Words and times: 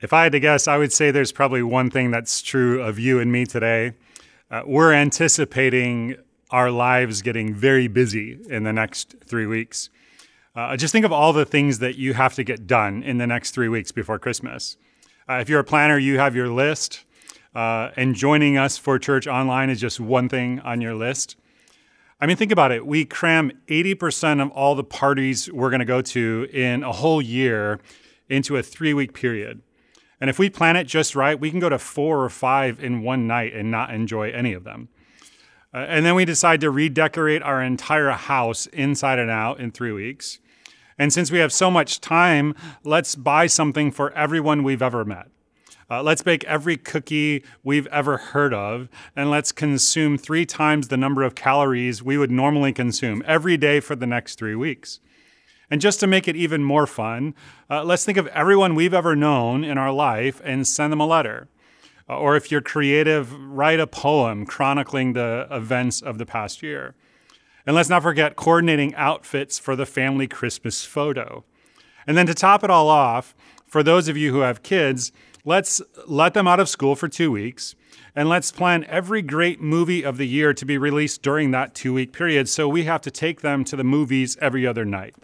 If 0.00 0.12
I 0.12 0.24
had 0.24 0.32
to 0.32 0.40
guess, 0.40 0.68
I 0.68 0.76
would 0.76 0.92
say 0.92 1.10
there's 1.10 1.32
probably 1.32 1.62
one 1.62 1.90
thing 1.90 2.10
that's 2.10 2.42
true 2.42 2.82
of 2.82 2.98
you 2.98 3.18
and 3.18 3.32
me 3.32 3.46
today 3.46 3.94
uh, 4.48 4.62
we're 4.64 4.92
anticipating 4.92 6.16
our 6.50 6.70
lives 6.70 7.20
getting 7.22 7.52
very 7.52 7.88
busy 7.88 8.38
in 8.48 8.62
the 8.62 8.72
next 8.72 9.16
three 9.26 9.46
weeks. 9.46 9.90
Uh, 10.54 10.76
just 10.76 10.92
think 10.92 11.04
of 11.04 11.12
all 11.12 11.32
the 11.32 11.44
things 11.44 11.80
that 11.80 11.96
you 11.96 12.14
have 12.14 12.34
to 12.34 12.44
get 12.44 12.66
done 12.66 13.02
in 13.02 13.18
the 13.18 13.26
next 13.26 13.50
three 13.50 13.68
weeks 13.68 13.90
before 13.90 14.18
Christmas. 14.18 14.76
Uh, 15.28 15.34
if 15.34 15.48
you're 15.48 15.58
a 15.58 15.64
planner, 15.64 15.98
you 15.98 16.18
have 16.18 16.36
your 16.36 16.48
list, 16.48 17.04
uh, 17.56 17.90
and 17.96 18.14
joining 18.14 18.56
us 18.56 18.78
for 18.78 18.98
church 18.98 19.26
online 19.26 19.68
is 19.68 19.80
just 19.80 19.98
one 19.98 20.28
thing 20.28 20.60
on 20.60 20.80
your 20.80 20.94
list. 20.94 21.36
I 22.20 22.26
mean, 22.26 22.36
think 22.36 22.52
about 22.52 22.70
it. 22.70 22.86
We 22.86 23.04
cram 23.04 23.50
80% 23.66 24.40
of 24.40 24.50
all 24.52 24.76
the 24.76 24.84
parties 24.84 25.50
we're 25.50 25.70
going 25.70 25.80
to 25.80 25.84
go 25.84 26.00
to 26.02 26.48
in 26.52 26.84
a 26.84 26.92
whole 26.92 27.20
year 27.20 27.80
into 28.28 28.56
a 28.56 28.62
three 28.62 28.94
week 28.94 29.12
period. 29.12 29.60
And 30.20 30.30
if 30.30 30.38
we 30.38 30.48
plan 30.48 30.76
it 30.76 30.84
just 30.84 31.14
right, 31.14 31.38
we 31.38 31.50
can 31.50 31.60
go 31.60 31.68
to 31.68 31.78
four 31.78 32.24
or 32.24 32.30
five 32.30 32.82
in 32.82 33.02
one 33.02 33.26
night 33.26 33.52
and 33.54 33.70
not 33.70 33.92
enjoy 33.92 34.30
any 34.30 34.52
of 34.52 34.64
them. 34.64 34.88
Uh, 35.74 35.78
and 35.88 36.06
then 36.06 36.14
we 36.14 36.24
decide 36.24 36.60
to 36.62 36.70
redecorate 36.70 37.42
our 37.42 37.62
entire 37.62 38.10
house 38.10 38.66
inside 38.66 39.18
and 39.18 39.30
out 39.30 39.60
in 39.60 39.70
three 39.70 39.92
weeks. 39.92 40.38
And 40.98 41.12
since 41.12 41.30
we 41.30 41.38
have 41.38 41.52
so 41.52 41.70
much 41.70 42.00
time, 42.00 42.54
let's 42.82 43.14
buy 43.14 43.46
something 43.46 43.90
for 43.90 44.10
everyone 44.12 44.62
we've 44.62 44.80
ever 44.80 45.04
met. 45.04 45.28
Uh, 45.88 46.02
let's 46.02 46.22
bake 46.22 46.42
every 46.44 46.76
cookie 46.76 47.44
we've 47.62 47.86
ever 47.88 48.16
heard 48.16 48.52
of, 48.52 48.88
and 49.14 49.30
let's 49.30 49.52
consume 49.52 50.18
three 50.18 50.44
times 50.44 50.88
the 50.88 50.96
number 50.96 51.22
of 51.22 51.36
calories 51.36 52.02
we 52.02 52.18
would 52.18 52.30
normally 52.30 52.72
consume 52.72 53.22
every 53.24 53.56
day 53.56 53.78
for 53.78 53.94
the 53.94 54.06
next 54.06 54.36
three 54.36 54.56
weeks. 54.56 54.98
And 55.70 55.80
just 55.80 55.98
to 56.00 56.06
make 56.06 56.28
it 56.28 56.36
even 56.36 56.62
more 56.62 56.86
fun, 56.86 57.34
uh, 57.68 57.82
let's 57.82 58.04
think 58.04 58.18
of 58.18 58.28
everyone 58.28 58.74
we've 58.74 58.94
ever 58.94 59.16
known 59.16 59.64
in 59.64 59.78
our 59.78 59.92
life 59.92 60.40
and 60.44 60.66
send 60.66 60.92
them 60.92 61.00
a 61.00 61.06
letter. 61.06 61.48
Uh, 62.08 62.16
or 62.16 62.36
if 62.36 62.50
you're 62.52 62.60
creative, 62.60 63.32
write 63.32 63.80
a 63.80 63.86
poem 63.86 64.46
chronicling 64.46 65.12
the 65.12 65.48
events 65.50 66.00
of 66.00 66.18
the 66.18 66.26
past 66.26 66.62
year. 66.62 66.94
And 67.66 67.74
let's 67.74 67.88
not 67.88 68.02
forget 68.02 68.36
coordinating 68.36 68.94
outfits 68.94 69.58
for 69.58 69.74
the 69.74 69.86
family 69.86 70.28
Christmas 70.28 70.84
photo. 70.84 71.44
And 72.06 72.16
then 72.16 72.26
to 72.26 72.34
top 72.34 72.62
it 72.62 72.70
all 72.70 72.88
off, 72.88 73.34
for 73.66 73.82
those 73.82 74.06
of 74.06 74.16
you 74.16 74.32
who 74.32 74.40
have 74.40 74.62
kids, 74.62 75.10
let's 75.44 75.82
let 76.06 76.34
them 76.34 76.46
out 76.46 76.60
of 76.60 76.68
school 76.68 76.94
for 76.94 77.08
two 77.08 77.32
weeks 77.32 77.74
and 78.14 78.28
let's 78.28 78.52
plan 78.52 78.84
every 78.88 79.20
great 79.20 79.60
movie 79.60 80.04
of 80.04 80.16
the 80.16 80.26
year 80.26 80.54
to 80.54 80.64
be 80.64 80.78
released 80.78 81.22
during 81.22 81.50
that 81.50 81.74
two 81.74 81.92
week 81.92 82.12
period 82.12 82.48
so 82.48 82.68
we 82.68 82.84
have 82.84 83.02
to 83.02 83.10
take 83.10 83.40
them 83.40 83.64
to 83.64 83.74
the 83.74 83.84
movies 83.84 84.36
every 84.40 84.64
other 84.64 84.84
night. 84.84 85.14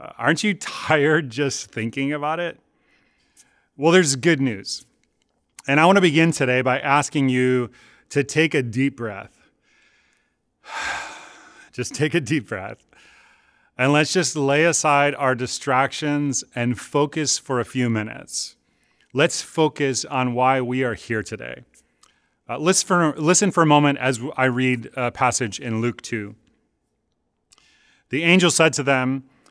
Uh, 0.00 0.10
aren't 0.18 0.44
you 0.44 0.54
tired 0.60 1.30
just 1.30 1.70
thinking 1.70 2.12
about 2.12 2.40
it? 2.40 2.58
Well, 3.76 3.92
there's 3.92 4.16
good 4.16 4.40
news. 4.40 4.86
And 5.68 5.80
I 5.80 5.86
want 5.86 5.96
to 5.96 6.02
begin 6.02 6.30
today 6.30 6.62
by 6.62 6.78
asking 6.78 7.28
you 7.28 7.70
to 8.10 8.22
take 8.22 8.54
a 8.54 8.62
deep 8.62 8.96
breath. 8.96 9.50
just 11.72 11.94
take 11.94 12.14
a 12.14 12.20
deep 12.20 12.48
breath. 12.48 12.86
And 13.76 13.92
let's 13.92 14.12
just 14.12 14.36
lay 14.36 14.64
aside 14.64 15.14
our 15.16 15.34
distractions 15.34 16.44
and 16.54 16.80
focus 16.80 17.36
for 17.36 17.60
a 17.60 17.64
few 17.64 17.90
minutes. 17.90 18.56
Let's 19.12 19.42
focus 19.42 20.04
on 20.04 20.34
why 20.34 20.60
we 20.60 20.82
are 20.82 20.94
here 20.94 21.22
today. 21.22 21.64
Uh, 22.48 22.58
listen, 22.58 22.86
for, 22.86 23.14
listen 23.16 23.50
for 23.50 23.62
a 23.62 23.66
moment 23.66 23.98
as 23.98 24.20
I 24.36 24.44
read 24.44 24.88
a 24.96 25.10
passage 25.10 25.58
in 25.58 25.80
Luke 25.80 26.00
2. 26.00 26.34
The 28.10 28.22
angel 28.22 28.50
said 28.50 28.72
to 28.74 28.82
them, 28.82 29.24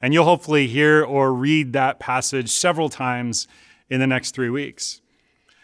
And 0.00 0.12
you'll 0.12 0.24
hopefully 0.24 0.66
hear 0.66 1.02
or 1.02 1.32
read 1.32 1.72
that 1.72 1.98
passage 1.98 2.50
several 2.50 2.88
times 2.88 3.48
in 3.88 4.00
the 4.00 4.06
next 4.06 4.34
three 4.34 4.50
weeks. 4.50 5.00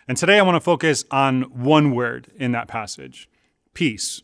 And 0.09 0.17
today 0.17 0.39
I 0.39 0.43
want 0.43 0.57
to 0.57 0.61
focus 0.61 1.05
on 1.11 1.43
one 1.43 1.95
word 1.95 2.33
in 2.37 2.53
that 2.53 2.69
passage 2.69 3.29
peace. 3.75 4.23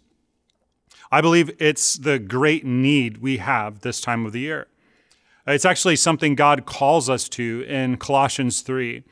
I 1.13 1.21
believe 1.21 1.51
it's 1.61 1.95
the 1.95 2.19
great 2.19 2.65
need 2.65 3.19
we 3.19 3.37
have 3.37 3.81
this 3.81 4.01
time 4.01 4.27
of 4.27 4.33
the 4.33 4.41
year. 4.41 4.67
It's 5.47 5.65
actually 5.65 5.97
something 5.97 6.35
God 6.35 6.67
calls 6.67 7.09
us 7.09 7.29
to 7.31 7.65
in 7.69 7.99
Colossians 7.99 8.63
3. 8.63 9.05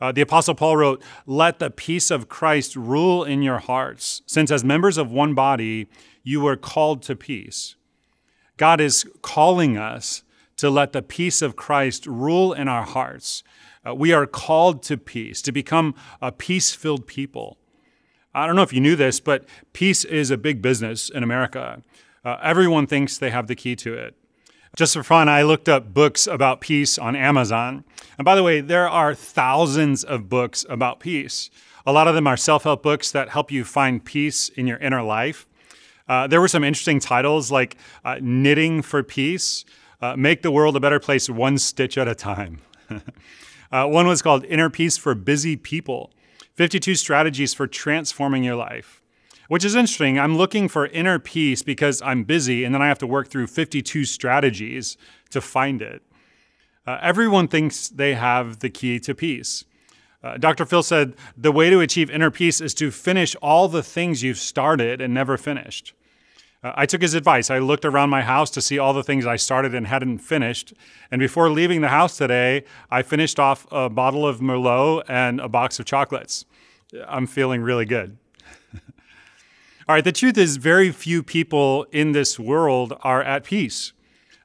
Uh, 0.00 0.12
the 0.12 0.22
Apostle 0.22 0.54
Paul 0.54 0.78
wrote, 0.78 1.02
Let 1.26 1.58
the 1.58 1.70
peace 1.70 2.10
of 2.10 2.28
Christ 2.28 2.74
rule 2.74 3.22
in 3.22 3.42
your 3.42 3.58
hearts, 3.58 4.22
since 4.26 4.50
as 4.50 4.64
members 4.64 4.96
of 4.96 5.12
one 5.12 5.34
body, 5.34 5.88
you 6.22 6.40
were 6.40 6.56
called 6.56 7.02
to 7.02 7.14
peace. 7.14 7.76
God 8.56 8.80
is 8.80 9.04
calling 9.20 9.76
us 9.76 10.22
to 10.56 10.70
let 10.70 10.92
the 10.92 11.02
peace 11.02 11.42
of 11.42 11.56
Christ 11.56 12.06
rule 12.06 12.52
in 12.52 12.68
our 12.68 12.84
hearts. 12.84 13.42
Uh, 13.86 13.94
we 13.94 14.12
are 14.12 14.26
called 14.26 14.82
to 14.84 14.96
peace, 14.96 15.42
to 15.42 15.52
become 15.52 15.94
a 16.22 16.32
peace 16.32 16.74
filled 16.74 17.06
people. 17.06 17.58
I 18.34 18.46
don't 18.46 18.56
know 18.56 18.62
if 18.62 18.72
you 18.72 18.80
knew 18.80 18.96
this, 18.96 19.20
but 19.20 19.44
peace 19.72 20.04
is 20.04 20.30
a 20.30 20.36
big 20.36 20.60
business 20.60 21.08
in 21.08 21.22
America. 21.22 21.82
Uh, 22.24 22.38
everyone 22.42 22.86
thinks 22.86 23.18
they 23.18 23.30
have 23.30 23.46
the 23.46 23.54
key 23.54 23.76
to 23.76 23.94
it. 23.94 24.16
Just 24.76 24.94
for 24.94 25.04
fun, 25.04 25.28
I 25.28 25.42
looked 25.42 25.68
up 25.68 25.94
books 25.94 26.26
about 26.26 26.60
peace 26.60 26.98
on 26.98 27.14
Amazon. 27.14 27.84
And 28.18 28.24
by 28.24 28.34
the 28.34 28.42
way, 28.42 28.60
there 28.60 28.88
are 28.88 29.14
thousands 29.14 30.02
of 30.02 30.28
books 30.28 30.66
about 30.68 30.98
peace. 30.98 31.48
A 31.86 31.92
lot 31.92 32.08
of 32.08 32.16
them 32.16 32.26
are 32.26 32.36
self 32.36 32.64
help 32.64 32.82
books 32.82 33.12
that 33.12 33.28
help 33.28 33.52
you 33.52 33.62
find 33.62 34.04
peace 34.04 34.48
in 34.48 34.66
your 34.66 34.78
inner 34.78 35.02
life. 35.02 35.46
Uh, 36.08 36.26
there 36.26 36.40
were 36.40 36.48
some 36.48 36.64
interesting 36.64 36.98
titles 36.98 37.52
like 37.52 37.76
uh, 38.04 38.18
Knitting 38.20 38.82
for 38.82 39.02
Peace, 39.02 39.64
uh, 40.04 40.16
make 40.16 40.42
the 40.42 40.50
world 40.50 40.76
a 40.76 40.80
better 40.80 41.00
place 41.00 41.30
one 41.30 41.56
stitch 41.56 41.96
at 41.96 42.06
a 42.06 42.14
time. 42.14 42.58
uh, 43.72 43.86
one 43.86 44.06
was 44.06 44.20
called 44.20 44.44
Inner 44.44 44.68
Peace 44.68 44.98
for 44.98 45.14
Busy 45.14 45.56
People 45.56 46.10
52 46.56 46.94
Strategies 46.94 47.54
for 47.54 47.66
Transforming 47.66 48.44
Your 48.44 48.54
Life, 48.54 49.00
which 49.48 49.64
is 49.64 49.74
interesting. 49.74 50.20
I'm 50.20 50.36
looking 50.36 50.68
for 50.68 50.86
inner 50.88 51.18
peace 51.18 51.62
because 51.62 52.02
I'm 52.02 52.24
busy, 52.24 52.64
and 52.64 52.74
then 52.74 52.82
I 52.82 52.88
have 52.88 52.98
to 52.98 53.06
work 53.06 53.28
through 53.28 53.46
52 53.46 54.04
strategies 54.04 54.98
to 55.30 55.40
find 55.40 55.80
it. 55.80 56.02
Uh, 56.86 56.98
everyone 57.00 57.48
thinks 57.48 57.88
they 57.88 58.12
have 58.12 58.58
the 58.58 58.68
key 58.68 59.00
to 59.00 59.14
peace. 59.14 59.64
Uh, 60.22 60.36
Dr. 60.36 60.66
Phil 60.66 60.82
said 60.82 61.14
the 61.34 61.50
way 61.50 61.70
to 61.70 61.80
achieve 61.80 62.10
inner 62.10 62.30
peace 62.30 62.60
is 62.60 62.74
to 62.74 62.90
finish 62.90 63.34
all 63.36 63.68
the 63.68 63.82
things 63.82 64.22
you've 64.22 64.38
started 64.38 65.00
and 65.00 65.14
never 65.14 65.38
finished. 65.38 65.94
Uh, 66.64 66.72
I 66.76 66.86
took 66.86 67.02
his 67.02 67.12
advice. 67.12 67.50
I 67.50 67.58
looked 67.58 67.84
around 67.84 68.08
my 68.08 68.22
house 68.22 68.50
to 68.52 68.62
see 68.62 68.78
all 68.78 68.94
the 68.94 69.02
things 69.02 69.26
I 69.26 69.36
started 69.36 69.74
and 69.74 69.86
hadn't 69.86 70.18
finished. 70.18 70.72
And 71.10 71.20
before 71.20 71.50
leaving 71.50 71.82
the 71.82 71.88
house 71.88 72.16
today, 72.16 72.64
I 72.90 73.02
finished 73.02 73.38
off 73.38 73.66
a 73.70 73.90
bottle 73.90 74.26
of 74.26 74.40
Merlot 74.40 75.02
and 75.06 75.40
a 75.40 75.48
box 75.48 75.78
of 75.78 75.84
chocolates. 75.84 76.46
I'm 77.06 77.26
feeling 77.26 77.60
really 77.60 77.84
good. 77.84 78.16
all 78.74 79.94
right, 79.94 80.02
the 80.04 80.10
truth 80.10 80.38
is, 80.38 80.56
very 80.56 80.90
few 80.90 81.22
people 81.22 81.84
in 81.92 82.12
this 82.12 82.38
world 82.38 82.94
are 83.02 83.22
at 83.22 83.44
peace. 83.44 83.92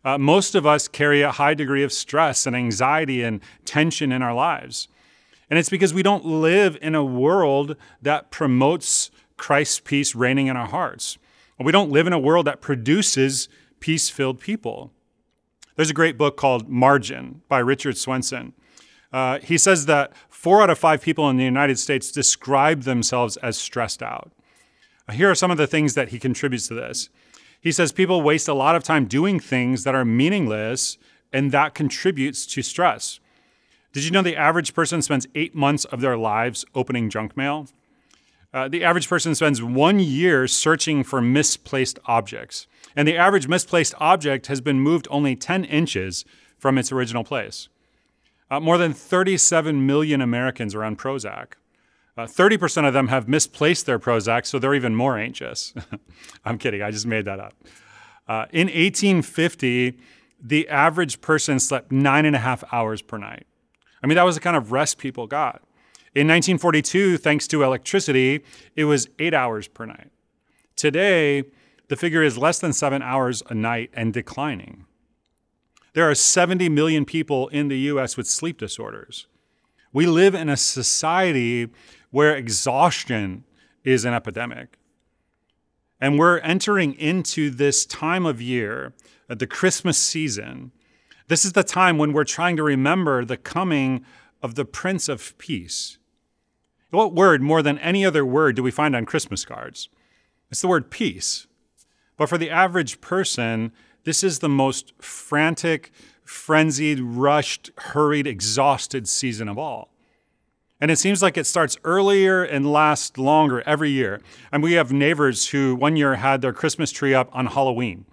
Uh, 0.03 0.17
most 0.17 0.55
of 0.55 0.65
us 0.65 0.89
carry 0.89 1.21
a 1.21 1.31
high 1.31 1.53
degree 1.53 1.83
of 1.83 1.93
stress 1.93 2.45
and 2.45 2.53
anxiety 2.53 3.23
and 3.23 3.39
tension 3.63 4.11
in 4.11 4.21
our 4.21 4.33
lives. 4.33 4.89
And 5.49 5.57
it's 5.57 5.69
because 5.69 5.93
we 5.93 6.03
don't 6.03 6.25
live 6.25 6.77
in 6.81 6.95
a 6.95 7.03
world 7.03 7.77
that 8.01 8.29
promotes 8.29 9.09
Christ's 9.37 9.79
peace 9.79 10.15
reigning 10.15 10.47
in 10.47 10.57
our 10.57 10.67
hearts. 10.67 11.17
We 11.59 11.71
don't 11.71 11.91
live 11.91 12.07
in 12.07 12.13
a 12.13 12.19
world 12.19 12.47
that 12.47 12.61
produces 12.61 13.49
peace 13.79 14.09
filled 14.09 14.39
people. 14.39 14.91
There's 15.75 15.89
a 15.89 15.93
great 15.93 16.17
book 16.17 16.37
called 16.37 16.69
Margin 16.69 17.41
by 17.47 17.59
Richard 17.59 17.97
Swenson. 17.97 18.53
Uh, 19.11 19.39
he 19.39 19.57
says 19.57 19.85
that 19.87 20.13
four 20.29 20.61
out 20.61 20.69
of 20.69 20.77
five 20.77 21.01
people 21.01 21.29
in 21.29 21.37
the 21.37 21.43
United 21.43 21.79
States 21.79 22.11
describe 22.11 22.83
themselves 22.83 23.37
as 23.37 23.57
stressed 23.57 24.03
out. 24.03 24.31
Here 25.11 25.29
are 25.29 25.35
some 25.35 25.51
of 25.51 25.57
the 25.57 25.67
things 25.67 25.95
that 25.95 26.09
he 26.09 26.19
contributes 26.19 26.67
to 26.67 26.75
this. 26.75 27.09
He 27.59 27.71
says 27.71 27.91
people 27.91 28.21
waste 28.21 28.47
a 28.47 28.53
lot 28.53 28.75
of 28.75 28.83
time 28.83 29.05
doing 29.05 29.39
things 29.39 29.83
that 29.83 29.95
are 29.95 30.05
meaningless, 30.05 30.97
and 31.33 31.51
that 31.51 31.73
contributes 31.73 32.45
to 32.45 32.61
stress. 32.61 33.19
Did 33.91 34.03
you 34.03 34.11
know 34.11 34.21
the 34.21 34.37
average 34.37 34.73
person 34.73 35.01
spends 35.01 35.27
eight 35.33 35.55
months 35.55 35.83
of 35.85 35.99
their 35.99 36.17
lives 36.17 36.63
opening 36.75 37.09
junk 37.09 37.35
mail? 37.35 37.67
Uh, 38.53 38.67
the 38.67 38.83
average 38.83 39.07
person 39.07 39.35
spends 39.35 39.61
one 39.61 39.99
year 39.99 40.47
searching 40.47 41.03
for 41.03 41.21
misplaced 41.21 41.99
objects, 42.05 42.65
and 42.95 43.07
the 43.07 43.17
average 43.17 43.47
misplaced 43.47 43.93
object 43.99 44.47
has 44.47 44.59
been 44.59 44.79
moved 44.79 45.07
only 45.11 45.35
10 45.35 45.65
inches 45.65 46.25
from 46.57 46.77
its 46.77 46.91
original 46.91 47.23
place. 47.23 47.69
Uh, 48.49 48.59
more 48.59 48.77
than 48.77 48.93
37 48.93 49.85
million 49.85 50.21
Americans 50.21 50.73
are 50.73 50.83
on 50.83 50.95
Prozac. 50.95 51.53
Uh, 52.17 52.25
30% 52.25 52.87
of 52.87 52.93
them 52.93 53.07
have 53.07 53.27
misplaced 53.27 53.85
their 53.85 53.99
Prozac, 53.99 54.45
so 54.45 54.57
they're 54.57 54.73
even 54.73 54.95
more 54.95 55.17
anxious. 55.17 55.73
I'm 56.45 56.57
kidding, 56.57 56.81
I 56.81 56.89
just 56.89 57.05
made 57.05 57.25
that 57.25 57.39
up. 57.39 57.53
Uh, 58.27 58.45
in 58.51 58.67
1850, 58.67 59.97
the 60.41 60.67
average 60.69 61.21
person 61.21 61.59
slept 61.59 61.91
nine 61.91 62.25
and 62.25 62.35
a 62.35 62.39
half 62.39 62.63
hours 62.71 63.01
per 63.01 63.17
night. 63.17 63.45
I 64.03 64.07
mean, 64.07 64.15
that 64.15 64.23
was 64.23 64.35
the 64.35 64.41
kind 64.41 64.57
of 64.57 64.71
rest 64.71 64.97
people 64.97 65.27
got. 65.27 65.61
In 66.15 66.27
1942, 66.27 67.17
thanks 67.17 67.47
to 67.47 67.63
electricity, 67.63 68.43
it 68.75 68.85
was 68.85 69.09
eight 69.19 69.33
hours 69.33 69.67
per 69.67 69.85
night. 69.85 70.09
Today, 70.75 71.43
the 71.87 71.95
figure 71.95 72.23
is 72.23 72.37
less 72.37 72.59
than 72.59 72.73
seven 72.73 73.01
hours 73.01 73.43
a 73.49 73.53
night 73.53 73.91
and 73.93 74.13
declining. 74.13 74.85
There 75.93 76.09
are 76.09 76.15
70 76.15 76.69
million 76.69 77.05
people 77.05 77.47
in 77.49 77.67
the 77.67 77.77
US 77.79 78.17
with 78.17 78.27
sleep 78.27 78.57
disorders. 78.57 79.27
We 79.93 80.07
live 80.07 80.33
in 80.33 80.49
a 80.49 80.57
society 80.57 81.69
where 82.09 82.35
exhaustion 82.35 83.43
is 83.83 84.05
an 84.05 84.13
epidemic. 84.13 84.77
And 86.01 86.17
we're 86.17 86.39
entering 86.39 86.93
into 86.93 87.49
this 87.49 87.85
time 87.85 88.25
of 88.25 88.41
year, 88.41 88.93
uh, 89.29 89.35
the 89.35 89.47
Christmas 89.47 89.97
season. 89.97 90.71
This 91.27 91.45
is 91.45 91.53
the 91.53 91.63
time 91.63 91.97
when 91.97 92.13
we're 92.13 92.23
trying 92.23 92.55
to 92.57 92.63
remember 92.63 93.23
the 93.23 93.37
coming 93.37 94.05
of 94.41 94.55
the 94.55 94.65
Prince 94.65 95.09
of 95.09 95.37
Peace. 95.37 95.98
What 96.91 97.13
word, 97.13 97.41
more 97.41 97.61
than 97.61 97.77
any 97.79 98.05
other 98.05 98.25
word, 98.25 98.55
do 98.55 98.63
we 98.63 98.71
find 98.71 98.95
on 98.95 99.05
Christmas 99.05 99.45
cards? 99.45 99.89
It's 100.49 100.61
the 100.61 100.67
word 100.67 100.89
peace. 100.89 101.47
But 102.17 102.29
for 102.29 102.37
the 102.37 102.49
average 102.49 102.99
person, 102.99 103.71
this 104.03 104.23
is 104.23 104.39
the 104.39 104.49
most 104.49 104.93
frantic, 104.99 105.91
frenzied, 106.23 106.99
rushed, 106.99 107.69
hurried, 107.77 108.25
exhausted 108.25 109.07
season 109.07 109.47
of 109.47 109.57
all. 109.57 109.93
And 110.81 110.89
it 110.89 110.97
seems 110.97 111.21
like 111.21 111.37
it 111.37 111.45
starts 111.45 111.77
earlier 111.83 112.43
and 112.43 112.71
lasts 112.71 113.17
longer 113.17 113.61
every 113.65 113.89
year. 113.89 114.21
And 114.51 114.63
we 114.63 114.73
have 114.73 114.91
neighbors 114.91 115.49
who 115.49 115.75
one 115.75 115.95
year 115.95 116.15
had 116.15 116.41
their 116.41 116.53
Christmas 116.53 116.91
tree 116.91 117.13
up 117.13 117.29
on 117.33 117.47
Halloween. 117.47 118.05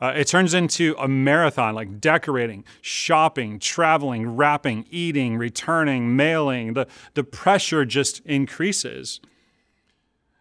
Uh, 0.00 0.12
it 0.16 0.26
turns 0.26 0.54
into 0.54 0.94
a 0.98 1.06
marathon, 1.06 1.74
like 1.74 2.00
decorating, 2.00 2.64
shopping, 2.80 3.58
traveling, 3.58 4.34
wrapping, 4.34 4.86
eating, 4.90 5.36
returning, 5.36 6.16
mailing. 6.16 6.72
The, 6.72 6.86
the 7.14 7.24
pressure 7.24 7.84
just 7.84 8.20
increases. 8.20 9.20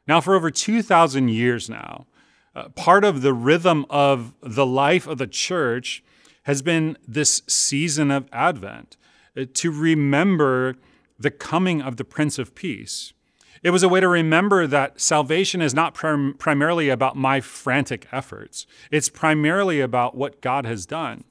Now, 0.08 0.22
for 0.22 0.34
over 0.34 0.50
2,000 0.50 1.28
years 1.28 1.70
now, 1.70 2.08
uh, 2.56 2.70
part 2.70 3.04
of 3.04 3.22
the 3.22 3.34
rhythm 3.34 3.86
of 3.90 4.34
the 4.42 4.66
life 4.66 5.08
of 5.08 5.18
the 5.18 5.28
church 5.28 6.04
has 6.44 6.62
been 6.62 6.98
this 7.08 7.42
season 7.48 8.12
of 8.12 8.28
Advent 8.32 8.98
uh, 9.38 9.46
to 9.54 9.72
remember 9.72 10.76
the 11.20 11.32
coming 11.32 11.82
of 11.82 11.98
the 11.98 12.06
Prince 12.06 12.40
of 12.40 12.56
Peace. 12.56 13.14
It 13.62 13.72
was 13.72 13.84
a 13.84 13.90
way 13.90 14.00
to 14.00 14.08
remember 14.08 14.68
that 14.68 15.02
salvation 15.02 15.62
is 15.62 15.74
not 15.74 15.94
prim- 15.94 16.36
primarily 16.36 16.90
about 16.90 17.18
my 17.18 17.42
frantic 17.42 18.08
efforts, 18.12 18.66
it's 18.92 19.10
primarily 19.10 19.82
about 19.82 20.16
what 20.16 20.42
God 20.42 20.66
has 20.66 20.86
done. 20.86 21.24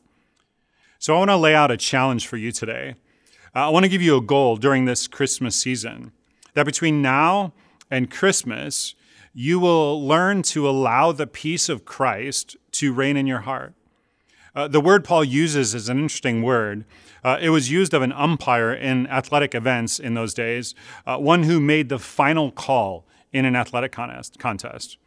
So 0.99 1.15
I 1.15 1.19
want 1.19 1.31
to 1.31 1.37
lay 1.37 1.55
out 1.55 1.71
a 1.71 1.77
challenge 1.77 2.27
for 2.27 2.37
you 2.37 2.51
today. 2.51 2.97
Uh, 3.55 3.67
I 3.67 3.69
want 3.69 3.85
to 3.85 3.89
give 3.89 4.03
you 4.03 4.17
a 4.17 4.21
goal 4.21 4.57
during 4.57 4.85
this 4.85 5.07
Christmas 5.07 5.57
season 5.57 6.13
that 6.55 6.67
between 6.67 7.01
now 7.01 7.53
and 7.91 8.11
Christmas, 8.11 8.95
you 9.33 9.61
will 9.61 10.05
learn 10.05 10.43
to 10.43 10.69
allow 10.69 11.13
the 11.13 11.27
peace 11.27 11.69
of 11.69 11.85
Christ 11.85 12.57
to 12.73 12.93
reign 12.93 13.17
in 13.17 13.27
your 13.27 13.41
heart. 13.41 13.75
Uh, 14.55 14.67
the 14.67 14.81
word 14.81 15.05
Paul 15.05 15.23
uses 15.23 15.75
is 15.75 15.89
an 15.89 15.99
interesting 15.99 16.43
word. 16.43 16.85
Uh, 17.25 17.39
it 17.41 17.51
was 17.51 17.71
used 17.71 17.95
of 17.95 18.03
an 18.03 18.13
umpire 18.13 18.73
in 18.73 19.07
athletic 19.09 19.55
events 19.55 19.99
in 19.99 20.15
those 20.15 20.35
days, 20.35 20.75
uh, 21.07 21.17
one 21.17 21.43
who 21.45 21.61
made 21.61 21.89
the 21.89 21.99
final 21.99 22.51
call 22.51 23.07
in 23.33 23.45
an 23.45 23.57
athletic 23.57 23.93
contest. 23.93 24.99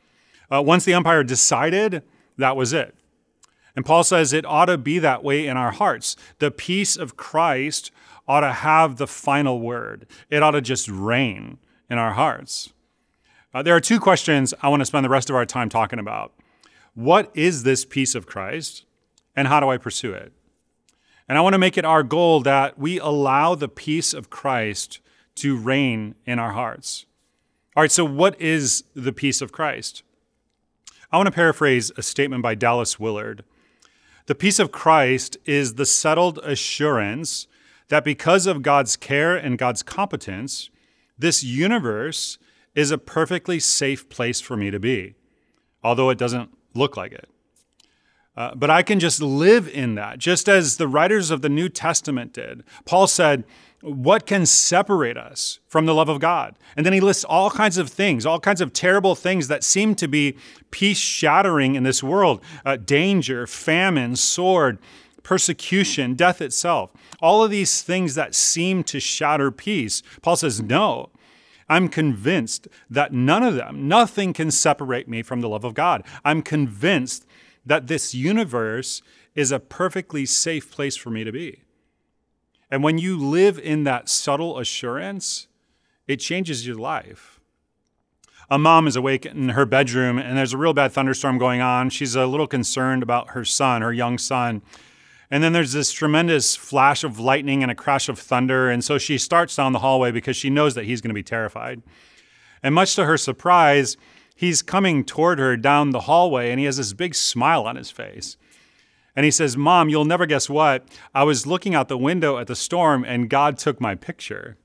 Uh, 0.50 0.62
once 0.62 0.86
the 0.86 0.94
umpire 0.94 1.24
decided, 1.24 2.04
that 2.38 2.56
was 2.56 2.74
it. 2.74 2.96
And 3.76 3.86
Paul 3.86 4.04
says 4.04 4.34
it 4.34 4.46
ought 4.46 4.66
to 4.66 4.78
be 4.78 5.00
that 5.00 5.24
way 5.24 5.48
in 5.48 5.56
our 5.56 5.72
hearts. 5.72 6.16
The 6.40 6.52
peace 6.52 6.98
of 6.98 7.16
Christ 7.16 7.92
ought 8.28 8.42
to 8.42 8.52
have 8.52 8.98
the 8.98 9.08
final 9.08 9.60
word, 9.60 10.06
it 10.30 10.44
ought 10.44 10.52
to 10.52 10.62
just 10.62 10.88
reign 10.88 11.58
in 11.90 11.98
our 11.98 12.14
hearts. 12.14 12.74
Uh, 13.54 13.62
there 13.62 13.76
are 13.76 13.82
two 13.82 14.00
questions 14.00 14.54
I 14.62 14.70
want 14.70 14.82
to 14.82 14.86
spend 14.86 15.04
the 15.04 15.10
rest 15.10 15.30
of 15.30 15.36
our 15.36 15.46
time 15.46 15.68
talking 15.68 16.00
about. 16.00 16.34
What 16.94 17.32
is 17.34 17.64
this 17.64 17.84
peace 17.84 18.16
of 18.16 18.26
Christ, 18.26 18.86
and 19.36 19.48
how 19.48 19.60
do 19.60 19.70
I 19.70 19.78
pursue 19.78 20.14
it? 20.14 20.32
And 21.28 21.38
I 21.38 21.42
want 21.42 21.54
to 21.54 21.60
make 21.60 21.78
it 21.78 21.86
our 21.86 22.04
goal 22.04 22.42
that 22.42 22.78
we 22.78 23.00
allow 23.00 23.56
the 23.56 23.70
peace 23.70 24.14
of 24.14 24.30
Christ 24.30 25.00
to 25.36 25.58
reign 25.58 26.16
in 26.26 26.40
our 26.40 26.52
hearts. 26.52 27.06
All 27.76 27.84
right, 27.84 27.92
so 27.92 28.04
what 28.04 28.40
is 28.40 28.84
the 28.96 29.14
peace 29.14 29.42
of 29.42 29.52
Christ? 29.52 30.04
I 31.12 31.18
want 31.18 31.28
to 31.28 31.32
paraphrase 31.32 31.92
a 31.98 32.04
statement 32.04 32.44
by 32.44 32.56
Dallas 32.56 33.00
Willard. 33.00 33.44
The 34.28 34.36
peace 34.36 34.60
of 34.60 34.72
Christ 34.72 35.38
is 35.46 35.76
the 35.76 35.86
settled 35.86 36.38
assurance 36.40 37.48
that 37.88 38.04
because 38.04 38.46
of 38.48 38.62
God's 38.62 38.96
care 38.96 39.36
and 39.36 39.58
God's 39.58 39.84
competence, 39.84 40.70
this 41.18 41.44
universe 41.44 42.38
is 42.74 42.92
a 42.92 42.98
perfectly 42.98 43.60
safe 43.60 44.08
place 44.10 44.40
for 44.40 44.56
me 44.56 44.72
to 44.72 44.80
be, 44.80 45.16
although 45.84 46.10
it 46.10 46.18
doesn't 46.18 46.50
look 46.74 46.96
like 46.96 47.12
it. 47.12 47.30
Uh, 48.36 48.56
but 48.56 48.70
I 48.70 48.82
can 48.82 49.00
just 49.00 49.22
live 49.22 49.68
in 49.68 49.96
that, 49.96 50.18
just 50.18 50.48
as 50.48 50.78
the 50.78 50.88
writers 50.88 51.32
of 51.32 51.42
the 51.42 51.50
New 51.50 51.68
Testament 51.68 52.34
did. 52.34 52.64
Paul 52.86 53.08
said, 53.08 53.44
What 53.82 54.26
can 54.26 54.46
separate 54.46 55.18
us 55.18 55.60
from 55.68 55.86
the 55.86 55.94
love 55.94 56.08
of 56.08 56.22
God? 56.22 56.56
And 56.78 56.86
then 56.86 56.94
he 56.94 57.02
lists 57.02 57.26
all 57.26 57.52
kinds 57.52 57.78
of 57.78 57.90
things, 57.90 58.26
all 58.26 58.40
kinds 58.40 58.62
of 58.62 58.72
terrible 58.72 59.16
things 59.16 59.50
that 59.50 59.66
seem 59.66 59.96
to 59.96 60.08
be 60.08 60.38
peace 60.72 60.98
shattering 60.98 61.76
in 61.76 61.84
this 61.84 62.02
world 62.02 62.42
uh, 62.66 62.78
danger, 62.78 63.46
famine, 63.46 64.16
sword, 64.16 64.80
persecution, 65.24 66.16
death 66.16 66.42
itself. 66.42 66.92
All 67.22 67.44
of 67.44 67.52
these 67.52 67.82
things 67.82 68.16
that 68.16 68.34
seem 68.34 68.84
to 68.86 69.02
shatter 69.02 69.52
peace. 69.52 70.04
Paul 70.22 70.38
says, 70.38 70.62
No. 70.62 71.10
I'm 71.70 71.88
convinced 71.88 72.68
that 72.90 73.14
none 73.14 73.44
of 73.44 73.56
them, 73.56 73.88
nothing 73.88 74.34
can 74.34 74.52
separate 74.52 75.08
me 75.08 75.24
from 75.24 75.40
the 75.40 75.48
love 75.48 75.64
of 75.64 75.74
God. 75.74 76.04
I'm 76.26 76.42
convinced 76.42 77.26
that 77.66 77.88
this 77.88 78.14
universe 78.14 79.02
is 79.36 79.52
a 79.52 79.60
perfectly 79.60 80.26
safe 80.26 80.72
place 80.72 80.96
for 80.96 81.10
me 81.10 81.24
to 81.24 81.32
be. 81.32 81.62
And 82.70 82.84
when 82.84 82.98
you 82.98 83.18
live 83.18 83.60
in 83.60 83.84
that 83.84 84.10
subtle 84.10 84.58
assurance, 84.58 85.48
it 86.08 86.18
changes 86.18 86.66
your 86.66 86.78
life. 86.78 87.40
A 88.50 88.58
mom 88.58 88.88
is 88.88 88.96
awake 88.96 89.26
in 89.26 89.50
her 89.50 89.66
bedroom 89.66 90.18
and 90.18 90.38
there's 90.38 90.54
a 90.54 90.58
real 90.58 90.74
bad 90.74 90.92
thunderstorm 90.92 91.38
going 91.38 91.62
on. 91.62 91.90
She's 91.90 92.16
a 92.16 92.26
little 92.26 92.48
concerned 92.48 93.04
about 93.04 93.30
her 93.30 93.46
son, 93.46 93.82
her 93.82 93.94
young 93.94 94.18
son. 94.18 94.62
And 95.30 95.42
then 95.42 95.54
there's 95.54 95.72
this 95.72 95.94
tremendous 95.94 96.58
flash 96.58 97.06
of 97.06 97.18
lightning 97.18 97.64
and 97.64 97.72
a 97.72 97.76
crash 97.76 98.10
of 98.10 98.20
thunder. 98.20 98.70
And 98.70 98.84
so 98.84 98.98
she 98.98 99.18
starts 99.18 99.56
down 99.56 99.72
the 99.72 99.80
hallway 99.80 100.12
because 100.12 100.36
she 100.36 100.50
knows 100.50 100.76
that 100.76 100.84
he's 100.84 101.00
going 101.00 101.10
to 101.12 101.16
be 101.16 101.24
terrified. 101.24 101.82
And 102.62 102.76
much 102.76 102.96
to 102.96 103.06
her 103.06 103.18
surprise, 103.18 103.96
he's 104.42 104.64
coming 104.64 105.04
toward 105.04 105.38
her 105.38 105.56
down 105.56 105.92
the 105.92 106.00
hallway 106.02 106.50
and 106.50 106.60
he 106.60 106.66
has 106.66 106.78
this 106.78 106.94
big 106.94 107.14
smile 107.14 107.68
on 107.68 107.76
his 107.76 107.92
face. 107.92 108.38
And 109.16 109.24
he 109.24 109.30
says, 109.30 109.56
Mom, 109.56 109.88
you'll 109.88 110.04
never 110.04 110.26
guess 110.26 110.50
what. 110.50 110.88
I 111.14 111.24
was 111.24 111.46
looking 111.46 111.76
out 111.76 111.90
the 111.90 111.98
window 111.98 112.40
at 112.40 112.48
the 112.48 112.56
storm 112.56 113.04
and 113.04 113.30
God 113.30 113.60
took 113.60 113.80
my 113.80 113.94
picture. 113.94 114.58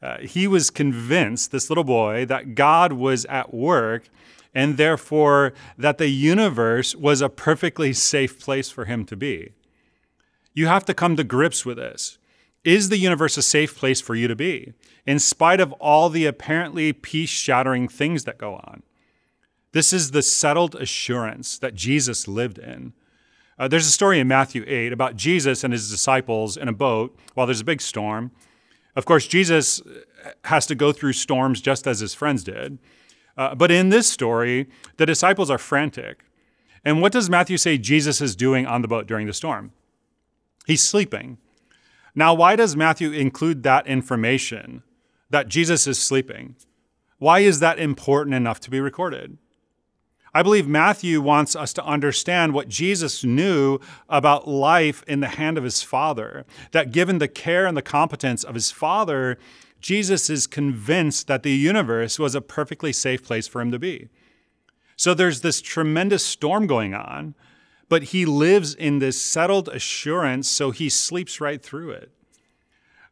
Uh, 0.00 0.20
he 0.20 0.46
was 0.46 0.70
convinced, 0.70 1.50
this 1.50 1.68
little 1.68 1.84
boy, 1.84 2.24
that 2.24 2.54
God 2.54 2.94
was 2.94 3.26
at 3.26 3.52
work 3.52 4.08
and 4.54 4.78
therefore 4.78 5.52
that 5.76 5.98
the 5.98 6.08
universe 6.08 6.96
was 6.96 7.20
a 7.20 7.28
perfectly 7.28 7.92
safe 7.92 8.40
place 8.40 8.70
for 8.70 8.86
him 8.86 9.04
to 9.04 9.16
be. 9.16 9.52
You 10.54 10.66
have 10.66 10.86
to 10.86 10.94
come 10.94 11.14
to 11.16 11.24
grips 11.24 11.66
with 11.66 11.76
this. 11.76 12.17
Is 12.68 12.90
the 12.90 12.98
universe 12.98 13.38
a 13.38 13.42
safe 13.42 13.74
place 13.74 13.98
for 13.98 14.14
you 14.14 14.28
to 14.28 14.36
be, 14.36 14.74
in 15.06 15.20
spite 15.20 15.58
of 15.58 15.72
all 15.80 16.10
the 16.10 16.26
apparently 16.26 16.92
peace 16.92 17.30
shattering 17.30 17.88
things 17.88 18.24
that 18.24 18.36
go 18.36 18.56
on? 18.56 18.82
This 19.72 19.94
is 19.94 20.10
the 20.10 20.20
settled 20.20 20.74
assurance 20.74 21.56
that 21.60 21.74
Jesus 21.74 22.28
lived 22.28 22.58
in. 22.58 22.92
Uh, 23.58 23.68
there's 23.68 23.86
a 23.86 23.90
story 23.90 24.20
in 24.20 24.28
Matthew 24.28 24.66
8 24.66 24.92
about 24.92 25.16
Jesus 25.16 25.64
and 25.64 25.72
his 25.72 25.90
disciples 25.90 26.58
in 26.58 26.68
a 26.68 26.74
boat 26.74 27.18
while 27.32 27.46
there's 27.46 27.62
a 27.62 27.64
big 27.64 27.80
storm. 27.80 28.32
Of 28.94 29.06
course, 29.06 29.26
Jesus 29.26 29.80
has 30.44 30.66
to 30.66 30.74
go 30.74 30.92
through 30.92 31.14
storms 31.14 31.62
just 31.62 31.86
as 31.86 32.00
his 32.00 32.12
friends 32.12 32.44
did. 32.44 32.78
Uh, 33.34 33.54
but 33.54 33.70
in 33.70 33.88
this 33.88 34.10
story, 34.10 34.68
the 34.98 35.06
disciples 35.06 35.48
are 35.48 35.56
frantic. 35.56 36.22
And 36.84 37.00
what 37.00 37.12
does 37.12 37.30
Matthew 37.30 37.56
say 37.56 37.78
Jesus 37.78 38.20
is 38.20 38.36
doing 38.36 38.66
on 38.66 38.82
the 38.82 38.88
boat 38.88 39.06
during 39.06 39.26
the 39.26 39.32
storm? 39.32 39.72
He's 40.66 40.86
sleeping. 40.86 41.38
Now, 42.18 42.34
why 42.34 42.56
does 42.56 42.74
Matthew 42.74 43.12
include 43.12 43.62
that 43.62 43.86
information 43.86 44.82
that 45.30 45.46
Jesus 45.46 45.86
is 45.86 46.00
sleeping? 46.00 46.56
Why 47.18 47.38
is 47.38 47.60
that 47.60 47.78
important 47.78 48.34
enough 48.34 48.58
to 48.62 48.70
be 48.72 48.80
recorded? 48.80 49.38
I 50.34 50.42
believe 50.42 50.66
Matthew 50.66 51.20
wants 51.20 51.54
us 51.54 51.72
to 51.74 51.84
understand 51.84 52.54
what 52.54 52.66
Jesus 52.66 53.22
knew 53.22 53.78
about 54.08 54.48
life 54.48 55.04
in 55.06 55.20
the 55.20 55.28
hand 55.28 55.56
of 55.56 55.62
his 55.62 55.84
Father, 55.84 56.44
that 56.72 56.90
given 56.90 57.18
the 57.18 57.28
care 57.28 57.66
and 57.66 57.76
the 57.76 57.82
competence 57.82 58.42
of 58.42 58.56
his 58.56 58.72
Father, 58.72 59.38
Jesus 59.80 60.28
is 60.28 60.48
convinced 60.48 61.28
that 61.28 61.44
the 61.44 61.52
universe 61.52 62.18
was 62.18 62.34
a 62.34 62.40
perfectly 62.40 62.92
safe 62.92 63.22
place 63.22 63.46
for 63.46 63.60
him 63.60 63.70
to 63.70 63.78
be. 63.78 64.08
So 64.96 65.14
there's 65.14 65.42
this 65.42 65.60
tremendous 65.60 66.26
storm 66.26 66.66
going 66.66 66.94
on, 66.94 67.36
but 67.88 68.04
he 68.04 68.26
lives 68.26 68.74
in 68.74 68.98
this 68.98 69.20
settled 69.20 69.68
assurance, 69.68 70.48
so 70.48 70.70
he 70.70 70.88
sleeps 70.88 71.40
right 71.40 71.62
through 71.62 71.90
it. 71.90 72.10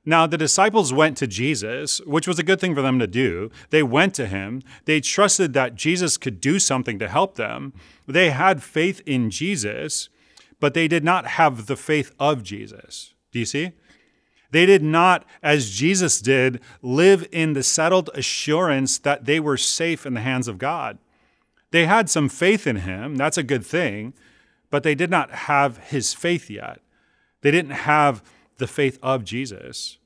Now, 0.08 0.26
the 0.28 0.38
disciples 0.38 0.92
went 0.92 1.16
to 1.16 1.26
Jesus, 1.26 2.00
which 2.02 2.28
was 2.28 2.38
a 2.38 2.44
good 2.44 2.60
thing 2.60 2.76
for 2.76 2.82
them 2.82 3.00
to 3.00 3.08
do. 3.08 3.50
They 3.70 3.82
went 3.82 4.14
to 4.14 4.26
him. 4.26 4.62
They 4.84 5.00
trusted 5.00 5.52
that 5.54 5.74
Jesus 5.74 6.16
could 6.16 6.40
do 6.40 6.60
something 6.60 7.00
to 7.00 7.08
help 7.08 7.34
them. 7.34 7.72
They 8.06 8.30
had 8.30 8.62
faith 8.62 9.00
in 9.04 9.30
Jesus, 9.30 10.08
but 10.60 10.74
they 10.74 10.86
did 10.86 11.02
not 11.02 11.26
have 11.26 11.66
the 11.66 11.76
faith 11.76 12.12
of 12.20 12.44
Jesus. 12.44 13.14
Do 13.32 13.40
you 13.40 13.44
see? 13.44 13.72
They 14.52 14.64
did 14.64 14.82
not, 14.82 15.24
as 15.42 15.70
Jesus 15.70 16.20
did, 16.20 16.60
live 16.82 17.26
in 17.32 17.54
the 17.54 17.64
settled 17.64 18.08
assurance 18.14 18.98
that 18.98 19.24
they 19.24 19.40
were 19.40 19.56
safe 19.56 20.06
in 20.06 20.14
the 20.14 20.20
hands 20.20 20.46
of 20.46 20.56
God. 20.56 20.98
They 21.72 21.86
had 21.86 22.08
some 22.08 22.28
faith 22.28 22.64
in 22.64 22.76
him. 22.76 23.16
That's 23.16 23.36
a 23.36 23.42
good 23.42 23.66
thing. 23.66 24.14
But 24.70 24.82
they 24.82 24.94
did 24.94 25.10
not 25.10 25.30
have 25.30 25.78
his 25.78 26.14
faith 26.14 26.50
yet. 26.50 26.80
They 27.42 27.50
didn't 27.50 27.72
have 27.72 28.22
the 28.58 28.66
faith 28.66 28.98
of 29.02 29.24
Jesus. 29.24 29.98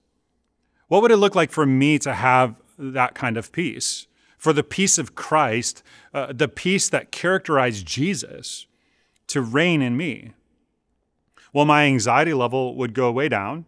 What 0.88 1.02
would 1.02 1.10
it 1.10 1.16
look 1.16 1.34
like 1.34 1.50
for 1.50 1.64
me 1.64 1.98
to 2.00 2.14
have 2.14 2.56
that 2.78 3.14
kind 3.14 3.36
of 3.36 3.52
peace? 3.52 4.06
For 4.38 4.52
the 4.52 4.64
peace 4.64 4.98
of 4.98 5.14
Christ, 5.14 5.82
uh, 6.12 6.32
the 6.32 6.48
peace 6.48 6.88
that 6.88 7.12
characterized 7.12 7.86
Jesus, 7.86 8.66
to 9.28 9.40
reign 9.40 9.82
in 9.82 9.96
me? 9.96 10.32
Well, 11.52 11.64
my 11.64 11.84
anxiety 11.84 12.34
level 12.34 12.74
would 12.76 12.94
go 12.94 13.12
way 13.12 13.28
down. 13.28 13.66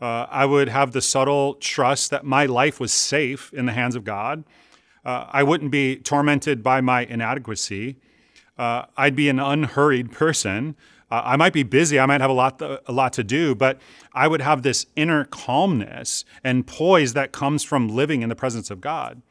Uh, 0.00 0.26
I 0.28 0.44
would 0.44 0.68
have 0.68 0.92
the 0.92 1.00
subtle 1.00 1.54
trust 1.54 2.10
that 2.10 2.24
my 2.24 2.46
life 2.46 2.78
was 2.80 2.92
safe 2.92 3.52
in 3.52 3.66
the 3.66 3.72
hands 3.72 3.96
of 3.96 4.04
God. 4.04 4.44
Uh, 5.04 5.26
I 5.30 5.42
wouldn't 5.42 5.70
be 5.70 5.96
tormented 5.96 6.62
by 6.62 6.80
my 6.80 7.04
inadequacy. 7.04 7.96
Uh, 8.58 8.86
I'd 8.96 9.16
be 9.16 9.28
an 9.28 9.38
unhurried 9.38 10.12
person. 10.12 10.76
Uh, 11.10 11.22
I 11.24 11.36
might 11.36 11.52
be 11.52 11.62
busy, 11.62 12.00
I 12.00 12.06
might 12.06 12.20
have 12.20 12.30
a 12.30 12.34
lot, 12.34 12.58
to, 12.58 12.80
a 12.86 12.92
lot 12.92 13.12
to 13.14 13.22
do, 13.22 13.54
but 13.54 13.78
I 14.12 14.26
would 14.26 14.40
have 14.40 14.62
this 14.62 14.86
inner 14.96 15.24
calmness 15.24 16.24
and 16.42 16.66
poise 16.66 17.12
that 17.12 17.32
comes 17.32 17.62
from 17.62 17.88
living 17.88 18.22
in 18.22 18.28
the 18.28 18.34
presence 18.34 18.70
of 18.70 18.80
God. 18.80 19.22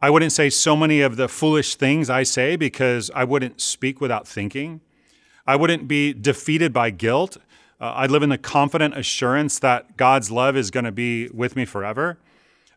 I 0.00 0.10
wouldn't 0.10 0.32
say 0.32 0.50
so 0.50 0.76
many 0.76 1.00
of 1.00 1.16
the 1.16 1.28
foolish 1.28 1.74
things 1.74 2.08
I 2.08 2.22
say 2.22 2.56
because 2.56 3.10
I 3.14 3.24
wouldn't 3.24 3.60
speak 3.60 4.00
without 4.00 4.26
thinking. 4.26 4.80
I 5.46 5.56
wouldn't 5.56 5.86
be 5.86 6.12
defeated 6.12 6.72
by 6.72 6.90
guilt. 6.90 7.36
Uh, 7.80 7.92
I'd 7.96 8.10
live 8.10 8.22
in 8.22 8.30
the 8.30 8.38
confident 8.38 8.96
assurance 8.96 9.58
that 9.58 9.96
God's 9.96 10.30
love 10.30 10.56
is 10.56 10.70
going 10.70 10.84
to 10.84 10.92
be 10.92 11.28
with 11.28 11.56
me 11.56 11.64
forever. 11.64 12.18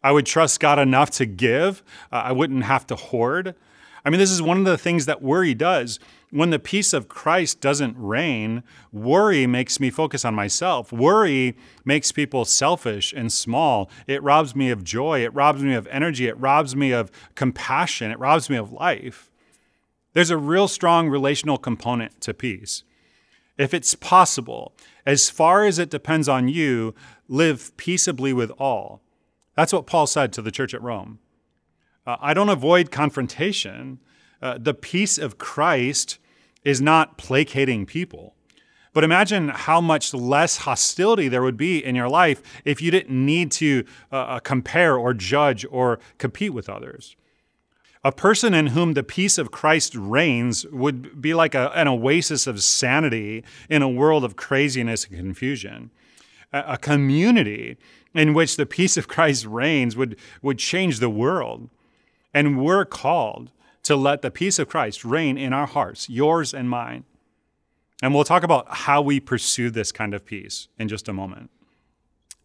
I 0.04 0.12
would 0.12 0.26
trust 0.26 0.60
God 0.60 0.80
enough 0.80 1.10
to 1.12 1.26
give. 1.26 1.84
Uh, 2.12 2.24
I 2.26 2.32
wouldn't 2.32 2.64
have 2.64 2.88
to 2.88 2.96
hoard. 2.96 3.56
I 4.10 4.12
mean, 4.12 4.18
this 4.20 4.32
is 4.32 4.42
one 4.42 4.58
of 4.58 4.66
the 4.66 4.76
things 4.76 5.06
that 5.06 5.22
worry 5.22 5.54
does. 5.54 6.00
When 6.32 6.50
the 6.50 6.58
peace 6.58 6.94
of 6.94 7.08
Christ 7.08 7.62
doesn't 7.62 7.96
reign, 7.96 8.64
worry 8.92 9.46
makes 9.46 9.80
me 9.80 9.92
focus 9.92 10.26
on 10.26 10.34
myself. 10.34 10.92
Worry 10.92 11.56
makes 11.86 12.12
people 12.12 12.44
selfish 12.44 13.14
and 13.14 13.32
small. 13.32 13.88
It 14.08 14.24
robs 14.24 14.56
me 14.56 14.72
of 14.72 14.84
joy. 14.84 15.24
It 15.24 15.32
robs 15.36 15.62
me 15.62 15.76
of 15.76 15.86
energy. 15.92 16.28
It 16.28 16.40
robs 16.40 16.76
me 16.76 16.92
of 16.92 17.12
compassion. 17.36 18.10
It 18.10 18.18
robs 18.18 18.50
me 18.50 18.58
of 18.58 18.72
life. 18.72 19.30
There's 20.14 20.32
a 20.32 20.38
real 20.38 20.68
strong 20.68 21.08
relational 21.08 21.60
component 21.60 22.20
to 22.22 22.34
peace. 22.34 22.84
If 23.60 23.76
it's 23.76 23.94
possible, 23.94 24.74
as 25.06 25.30
far 25.30 25.66
as 25.66 25.78
it 25.78 25.92
depends 25.92 26.28
on 26.28 26.48
you, 26.48 26.96
live 27.28 27.78
peaceably 27.78 28.34
with 28.34 28.50
all. 28.58 29.04
That's 29.56 29.72
what 29.72 29.86
Paul 29.86 30.08
said 30.08 30.34
to 30.34 30.42
the 30.42 30.50
church 30.50 30.74
at 30.74 30.82
Rome. 30.82 31.20
Uh, 32.10 32.18
I 32.22 32.34
don't 32.34 32.50
avoid 32.50 32.90
confrontation. 32.90 34.00
Uh, 34.42 34.58
the 34.60 34.74
peace 34.74 35.20
of 35.20 35.38
Christ 35.38 36.18
is 36.64 36.82
not 36.82 37.20
placating 37.20 37.86
people. 37.86 38.34
But 38.94 39.04
imagine 39.04 39.50
how 39.50 39.80
much 39.80 40.12
less 40.12 40.58
hostility 40.58 41.28
there 41.28 41.44
would 41.44 41.56
be 41.56 41.86
in 41.86 41.94
your 41.94 42.10
life 42.10 42.42
if 42.66 42.82
you 42.82 42.90
didn't 42.90 43.24
need 43.24 43.52
to 43.52 43.86
uh, 44.12 44.16
uh, 44.16 44.40
compare 44.40 44.98
or 44.98 45.14
judge 45.14 45.68
or 45.70 46.00
compete 46.18 46.52
with 46.52 46.68
others. 46.68 47.16
A 48.04 48.12
person 48.12 48.56
in 48.56 48.68
whom 48.68 48.94
the 48.94 49.04
peace 49.04 49.38
of 49.38 49.52
Christ 49.52 49.94
reigns 49.94 50.66
would 50.72 51.22
be 51.22 51.36
like 51.36 51.54
a, 51.54 51.72
an 51.76 51.88
oasis 51.88 52.48
of 52.48 52.64
sanity 52.64 53.44
in 53.70 53.84
a 53.84 53.90
world 53.90 54.24
of 54.24 54.36
craziness 54.36 55.06
and 55.06 55.16
confusion. 55.16 55.92
A, 56.52 56.74
a 56.74 56.78
community 56.80 57.78
in 58.16 58.34
which 58.34 58.56
the 58.56 58.66
peace 58.66 58.98
of 58.98 59.08
Christ 59.08 59.46
reigns 59.46 59.96
would, 59.96 60.18
would 60.42 60.58
change 60.58 60.98
the 60.98 61.12
world. 61.12 61.70
And 62.34 62.62
we're 62.62 62.86
called 62.86 63.52
to 63.84 63.96
let 63.96 64.22
the 64.22 64.32
peace 64.32 64.60
of 64.60 64.70
Christ 64.70 65.04
reign 65.04 65.38
in 65.38 65.54
our 65.54 65.66
hearts, 65.66 66.10
yours 66.10 66.54
and 66.54 66.70
mine. 66.70 67.06
And 68.02 68.14
we'll 68.14 68.24
talk 68.24 68.44
about 68.44 68.68
how 68.70 69.02
we 69.02 69.20
pursue 69.20 69.70
this 69.70 69.92
kind 69.92 70.14
of 70.14 70.26
peace 70.26 70.68
in 70.78 70.88
just 70.88 71.08
a 71.08 71.14
moment. 71.14 71.50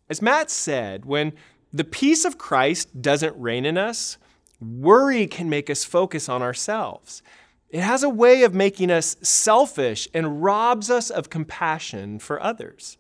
As 0.08 0.20
Matt 0.20 0.50
said, 0.50 1.04
when 1.04 1.32
the 1.72 1.84
peace 1.84 2.24
of 2.24 2.38
Christ 2.38 3.02
doesn't 3.02 3.38
reign 3.38 3.64
in 3.64 3.78
us, 3.78 4.18
worry 4.60 5.26
can 5.26 5.48
make 5.48 5.68
us 5.68 5.84
focus 5.84 6.28
on 6.28 6.42
ourselves. 6.42 7.22
It 7.70 7.80
has 7.80 8.02
a 8.02 8.08
way 8.08 8.44
of 8.44 8.54
making 8.54 8.90
us 8.90 9.16
selfish 9.22 10.08
and 10.14 10.42
robs 10.42 10.90
us 10.90 11.10
of 11.10 11.30
compassion 11.30 12.20
for 12.20 12.40
others. 12.40 12.96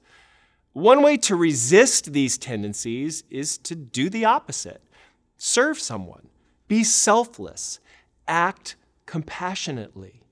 One 0.72 1.02
way 1.02 1.16
to 1.18 1.36
resist 1.36 2.12
these 2.12 2.36
tendencies 2.36 3.22
is 3.30 3.58
to 3.58 3.76
do 3.76 4.10
the 4.10 4.24
opposite 4.24 4.82
serve 5.36 5.78
someone, 5.78 6.28
be 6.68 6.84
selfless, 6.84 7.80
act 8.26 8.76
compassionately. 9.06 10.22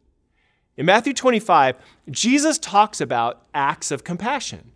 In 0.77 0.87
Matthew 0.87 1.13
25, 1.13 1.77
Jesus 2.11 2.59
talks 2.59 3.01
about 3.01 3.47
acts 3.55 3.91
of 3.91 4.05
compassion. 4.05 4.73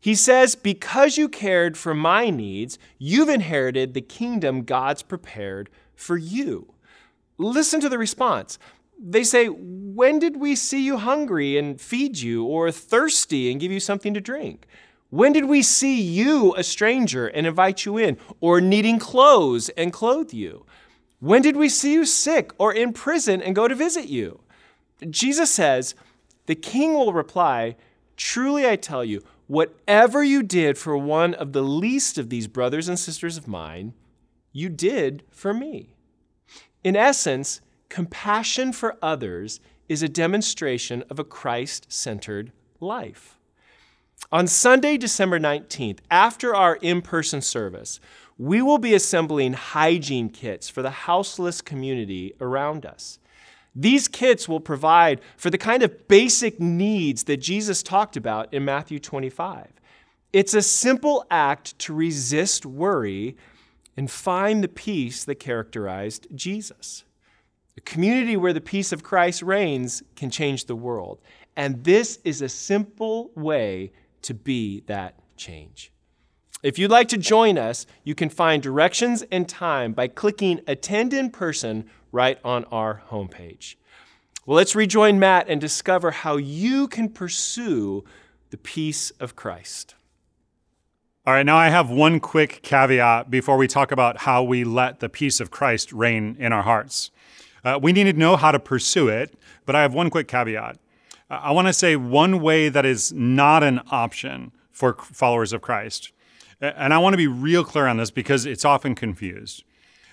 He 0.00 0.14
says, 0.14 0.54
Because 0.54 1.16
you 1.16 1.28
cared 1.28 1.76
for 1.76 1.94
my 1.94 2.30
needs, 2.30 2.78
you've 2.98 3.28
inherited 3.28 3.94
the 3.94 4.00
kingdom 4.00 4.62
God's 4.62 5.02
prepared 5.02 5.70
for 5.94 6.16
you. 6.16 6.74
Listen 7.38 7.80
to 7.80 7.88
the 7.88 7.98
response. 7.98 8.58
They 8.98 9.24
say, 9.24 9.46
When 9.46 10.18
did 10.18 10.36
we 10.36 10.54
see 10.54 10.84
you 10.84 10.98
hungry 10.98 11.56
and 11.56 11.80
feed 11.80 12.18
you, 12.18 12.44
or 12.44 12.70
thirsty 12.70 13.50
and 13.50 13.60
give 13.60 13.72
you 13.72 13.80
something 13.80 14.14
to 14.14 14.20
drink? 14.20 14.66
When 15.10 15.32
did 15.32 15.44
we 15.44 15.62
see 15.62 16.00
you, 16.00 16.54
a 16.56 16.64
stranger, 16.64 17.26
and 17.26 17.46
invite 17.46 17.84
you 17.84 17.98
in, 17.98 18.16
or 18.40 18.60
needing 18.60 18.98
clothes 18.98 19.68
and 19.70 19.92
clothe 19.92 20.32
you? 20.32 20.64
When 21.22 21.40
did 21.40 21.56
we 21.56 21.68
see 21.68 21.92
you 21.92 22.04
sick 22.04 22.50
or 22.58 22.74
in 22.74 22.92
prison 22.92 23.40
and 23.40 23.54
go 23.54 23.68
to 23.68 23.76
visit 23.76 24.08
you? 24.08 24.40
Jesus 25.08 25.52
says, 25.52 25.94
The 26.46 26.56
king 26.56 26.94
will 26.94 27.12
reply, 27.12 27.76
Truly 28.16 28.66
I 28.66 28.74
tell 28.74 29.04
you, 29.04 29.22
whatever 29.46 30.24
you 30.24 30.42
did 30.42 30.76
for 30.76 30.98
one 30.98 31.34
of 31.34 31.52
the 31.52 31.62
least 31.62 32.18
of 32.18 32.28
these 32.28 32.48
brothers 32.48 32.88
and 32.88 32.98
sisters 32.98 33.36
of 33.36 33.46
mine, 33.46 33.94
you 34.50 34.68
did 34.68 35.22
for 35.30 35.54
me. 35.54 35.94
In 36.82 36.96
essence, 36.96 37.60
compassion 37.88 38.72
for 38.72 38.96
others 39.00 39.60
is 39.88 40.02
a 40.02 40.08
demonstration 40.08 41.04
of 41.08 41.20
a 41.20 41.24
Christ 41.24 41.86
centered 41.88 42.50
life. 42.80 43.38
On 44.32 44.48
Sunday, 44.48 44.96
December 44.96 45.38
19th, 45.38 46.00
after 46.10 46.52
our 46.52 46.76
in 46.76 47.00
person 47.00 47.40
service, 47.40 48.00
we 48.42 48.60
will 48.60 48.78
be 48.78 48.92
assembling 48.92 49.52
hygiene 49.52 50.28
kits 50.28 50.68
for 50.68 50.82
the 50.82 50.90
houseless 50.90 51.60
community 51.60 52.34
around 52.40 52.84
us. 52.84 53.20
These 53.72 54.08
kits 54.08 54.48
will 54.48 54.58
provide 54.58 55.20
for 55.36 55.48
the 55.48 55.58
kind 55.58 55.84
of 55.84 56.08
basic 56.08 56.58
needs 56.58 57.22
that 57.24 57.36
Jesus 57.36 57.84
talked 57.84 58.16
about 58.16 58.52
in 58.52 58.64
Matthew 58.64 58.98
25. 58.98 59.68
It's 60.32 60.54
a 60.54 60.62
simple 60.62 61.24
act 61.30 61.78
to 61.78 61.94
resist 61.94 62.66
worry 62.66 63.36
and 63.96 64.10
find 64.10 64.64
the 64.64 64.68
peace 64.68 65.24
that 65.24 65.36
characterized 65.36 66.26
Jesus. 66.34 67.04
A 67.76 67.80
community 67.82 68.36
where 68.36 68.52
the 68.52 68.60
peace 68.60 68.90
of 68.90 69.04
Christ 69.04 69.42
reigns 69.42 70.02
can 70.16 70.30
change 70.30 70.64
the 70.64 70.74
world. 70.74 71.20
And 71.56 71.84
this 71.84 72.18
is 72.24 72.42
a 72.42 72.48
simple 72.48 73.30
way 73.36 73.92
to 74.22 74.34
be 74.34 74.80
that 74.86 75.14
change. 75.36 75.91
If 76.62 76.78
you'd 76.78 76.92
like 76.92 77.08
to 77.08 77.18
join 77.18 77.58
us, 77.58 77.86
you 78.04 78.14
can 78.14 78.28
find 78.28 78.62
directions 78.62 79.24
and 79.32 79.48
time 79.48 79.92
by 79.92 80.06
clicking 80.06 80.60
Attend 80.68 81.12
in 81.12 81.30
Person 81.30 81.90
right 82.12 82.38
on 82.44 82.64
our 82.66 83.02
homepage. 83.08 83.74
Well, 84.46 84.56
let's 84.56 84.76
rejoin 84.76 85.18
Matt 85.18 85.48
and 85.48 85.60
discover 85.60 86.12
how 86.12 86.36
you 86.36 86.86
can 86.86 87.08
pursue 87.08 88.04
the 88.50 88.56
peace 88.58 89.10
of 89.18 89.34
Christ. 89.34 89.96
All 91.26 91.34
right, 91.34 91.46
now 91.46 91.56
I 91.56 91.68
have 91.68 91.90
one 91.90 92.20
quick 92.20 92.62
caveat 92.62 93.28
before 93.28 93.56
we 93.56 93.66
talk 93.66 93.90
about 93.90 94.18
how 94.18 94.44
we 94.44 94.62
let 94.62 95.00
the 95.00 95.08
peace 95.08 95.40
of 95.40 95.50
Christ 95.50 95.92
reign 95.92 96.36
in 96.38 96.52
our 96.52 96.62
hearts. 96.62 97.10
Uh, 97.64 97.78
we 97.82 97.92
need 97.92 98.04
to 98.04 98.12
know 98.12 98.36
how 98.36 98.52
to 98.52 98.60
pursue 98.60 99.08
it, 99.08 99.34
but 99.66 99.74
I 99.74 99.82
have 99.82 99.94
one 99.94 100.10
quick 100.10 100.28
caveat. 100.28 100.78
Uh, 101.28 101.40
I 101.42 101.50
want 101.50 101.66
to 101.66 101.72
say 101.72 101.96
one 101.96 102.40
way 102.40 102.68
that 102.68 102.86
is 102.86 103.12
not 103.12 103.64
an 103.64 103.80
option 103.90 104.52
for 104.70 104.94
followers 104.94 105.52
of 105.52 105.60
Christ. 105.60 106.11
And 106.62 106.94
I 106.94 106.98
want 106.98 107.14
to 107.14 107.18
be 107.18 107.26
real 107.26 107.64
clear 107.64 107.88
on 107.88 107.96
this 107.96 108.12
because 108.12 108.46
it's 108.46 108.64
often 108.64 108.94
confused. 108.94 109.64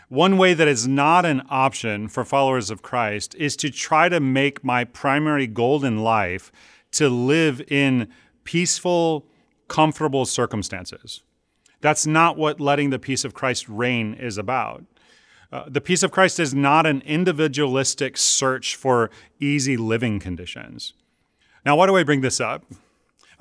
One 0.09 0.39
way 0.39 0.55
that 0.55 0.67
is 0.67 0.87
not 0.87 1.23
an 1.23 1.43
option 1.49 2.07
for 2.07 2.25
followers 2.25 2.71
of 2.71 2.81
Christ 2.81 3.35
is 3.35 3.55
to 3.57 3.69
try 3.69 4.09
to 4.09 4.19
make 4.19 4.63
my 4.63 4.83
primary 4.83 5.45
goal 5.45 5.85
in 5.85 5.99
life 5.99 6.51
to 6.93 7.07
live 7.07 7.61
in 7.69 8.07
peaceful, 8.43 9.27
comfortable 9.67 10.25
circumstances. 10.25 11.21
That's 11.81 12.07
not 12.07 12.35
what 12.35 12.59
letting 12.59 12.89
the 12.89 12.97
peace 12.97 13.23
of 13.23 13.35
Christ 13.35 13.69
reign 13.69 14.15
is 14.15 14.39
about. 14.39 14.83
Uh, 15.51 15.65
the 15.67 15.81
peace 15.81 16.01
of 16.01 16.11
Christ 16.11 16.39
is 16.39 16.55
not 16.55 16.87
an 16.87 17.03
individualistic 17.05 18.17
search 18.17 18.75
for 18.75 19.11
easy 19.39 19.77
living 19.77 20.19
conditions. 20.19 20.93
Now, 21.63 21.75
why 21.75 21.85
do 21.85 21.95
I 21.95 22.03
bring 22.03 22.21
this 22.21 22.41
up? 22.41 22.65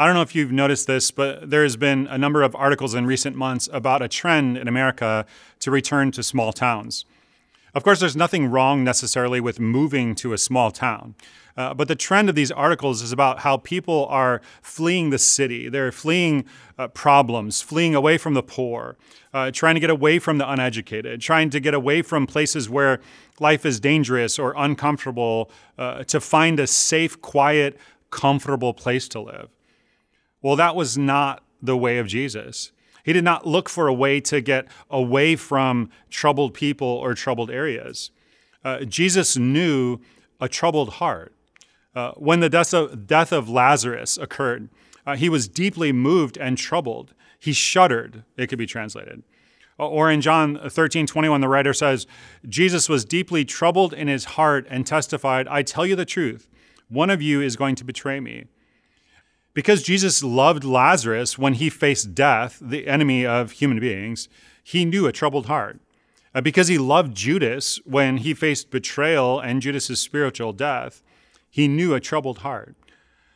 I 0.00 0.06
don't 0.06 0.14
know 0.14 0.22
if 0.22 0.32
you've 0.32 0.52
noticed 0.52 0.86
this, 0.86 1.10
but 1.10 1.50
there's 1.50 1.74
been 1.74 2.06
a 2.06 2.16
number 2.16 2.42
of 2.42 2.54
articles 2.54 2.94
in 2.94 3.04
recent 3.04 3.34
months 3.34 3.68
about 3.72 4.00
a 4.00 4.06
trend 4.06 4.56
in 4.56 4.68
America 4.68 5.26
to 5.58 5.72
return 5.72 6.12
to 6.12 6.22
small 6.22 6.52
towns. 6.52 7.04
Of 7.74 7.82
course, 7.82 7.98
there's 7.98 8.14
nothing 8.14 8.46
wrong 8.46 8.84
necessarily 8.84 9.40
with 9.40 9.58
moving 9.58 10.14
to 10.16 10.32
a 10.32 10.38
small 10.38 10.70
town. 10.70 11.16
Uh, 11.56 11.74
but 11.74 11.88
the 11.88 11.96
trend 11.96 12.28
of 12.28 12.36
these 12.36 12.52
articles 12.52 13.02
is 13.02 13.10
about 13.10 13.40
how 13.40 13.56
people 13.56 14.06
are 14.08 14.40
fleeing 14.62 15.10
the 15.10 15.18
city. 15.18 15.68
They're 15.68 15.90
fleeing 15.90 16.44
uh, 16.78 16.86
problems, 16.88 17.60
fleeing 17.60 17.96
away 17.96 18.18
from 18.18 18.34
the 18.34 18.42
poor, 18.42 18.96
uh, 19.34 19.50
trying 19.50 19.74
to 19.74 19.80
get 19.80 19.90
away 19.90 20.20
from 20.20 20.38
the 20.38 20.48
uneducated, 20.48 21.20
trying 21.20 21.50
to 21.50 21.58
get 21.58 21.74
away 21.74 22.02
from 22.02 22.28
places 22.28 22.70
where 22.70 23.00
life 23.40 23.66
is 23.66 23.80
dangerous 23.80 24.38
or 24.38 24.54
uncomfortable 24.56 25.50
uh, 25.76 26.04
to 26.04 26.20
find 26.20 26.60
a 26.60 26.68
safe, 26.68 27.20
quiet, 27.20 27.76
comfortable 28.10 28.72
place 28.72 29.08
to 29.08 29.20
live. 29.20 29.48
Well, 30.42 30.56
that 30.56 30.76
was 30.76 30.96
not 30.96 31.42
the 31.60 31.76
way 31.76 31.98
of 31.98 32.06
Jesus. 32.06 32.72
He 33.04 33.12
did 33.12 33.24
not 33.24 33.46
look 33.46 33.68
for 33.68 33.88
a 33.88 33.94
way 33.94 34.20
to 34.20 34.40
get 34.40 34.68
away 34.90 35.34
from 35.36 35.90
troubled 36.10 36.54
people 36.54 36.86
or 36.86 37.14
troubled 37.14 37.50
areas. 37.50 38.10
Uh, 38.64 38.84
Jesus 38.84 39.36
knew 39.36 40.00
a 40.40 40.48
troubled 40.48 40.94
heart. 40.94 41.34
Uh, 41.94 42.12
when 42.12 42.40
the 42.40 42.50
death 42.50 42.74
of, 42.74 43.06
death 43.06 43.32
of 43.32 43.48
Lazarus 43.48 44.18
occurred, 44.18 44.68
uh, 45.06 45.16
he 45.16 45.28
was 45.28 45.48
deeply 45.48 45.90
moved 45.90 46.36
and 46.36 46.58
troubled. 46.58 47.14
He 47.38 47.52
shuddered, 47.52 48.24
it 48.36 48.48
could 48.48 48.58
be 48.58 48.66
translated. 48.66 49.22
Or 49.78 50.10
in 50.10 50.20
John 50.20 50.58
13, 50.68 51.06
21, 51.06 51.40
the 51.40 51.48
writer 51.48 51.72
says, 51.72 52.06
Jesus 52.48 52.88
was 52.88 53.04
deeply 53.04 53.44
troubled 53.44 53.94
in 53.94 54.08
his 54.08 54.24
heart 54.24 54.66
and 54.68 54.86
testified, 54.86 55.46
I 55.48 55.62
tell 55.62 55.86
you 55.86 55.94
the 55.96 56.04
truth, 56.04 56.48
one 56.88 57.10
of 57.10 57.22
you 57.22 57.40
is 57.40 57.56
going 57.56 57.76
to 57.76 57.84
betray 57.84 58.18
me. 58.18 58.46
Because 59.58 59.82
Jesus 59.82 60.22
loved 60.22 60.62
Lazarus 60.62 61.36
when 61.36 61.54
he 61.54 61.68
faced 61.68 62.14
death, 62.14 62.58
the 62.62 62.86
enemy 62.86 63.26
of 63.26 63.50
human 63.50 63.80
beings, 63.80 64.28
he 64.62 64.84
knew 64.84 65.08
a 65.08 65.12
troubled 65.12 65.46
heart. 65.46 65.80
Uh, 66.32 66.40
because 66.40 66.68
he 66.68 66.78
loved 66.78 67.16
Judas 67.16 67.80
when 67.84 68.18
he 68.18 68.34
faced 68.34 68.70
betrayal 68.70 69.40
and 69.40 69.60
Judas's 69.60 70.00
spiritual 70.00 70.52
death, 70.52 71.02
he 71.50 71.66
knew 71.66 71.92
a 71.92 71.98
troubled 71.98 72.38
heart. 72.38 72.76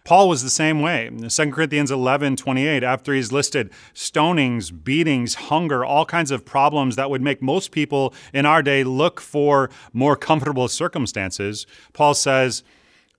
Paul 0.05 0.29
was 0.29 0.45
the 0.45 0.49
same 0.49 0.81
way. 0.81 1.09
In 1.09 1.29
2 1.29 1.51
Corinthians 1.51 1.91
11, 1.91 2.37
28, 2.37 2.85
after 2.85 3.13
he's 3.13 3.33
listed 3.33 3.73
stonings, 3.93 4.71
beatings, 4.71 5.35
hunger, 5.35 5.85
all 5.85 6.07
kinds 6.07 6.31
of 6.31 6.45
problems 6.45 6.95
that 6.95 7.11
would 7.11 7.21
make 7.21 7.43
most 7.43 7.73
people 7.73 8.15
in 8.33 8.47
our 8.47 8.63
day 8.63 8.85
look 8.85 9.21
for 9.21 9.71
more 9.93 10.15
comfortable 10.15 10.69
circumstances, 10.69 11.67
Paul 11.93 12.15
says, 12.15 12.63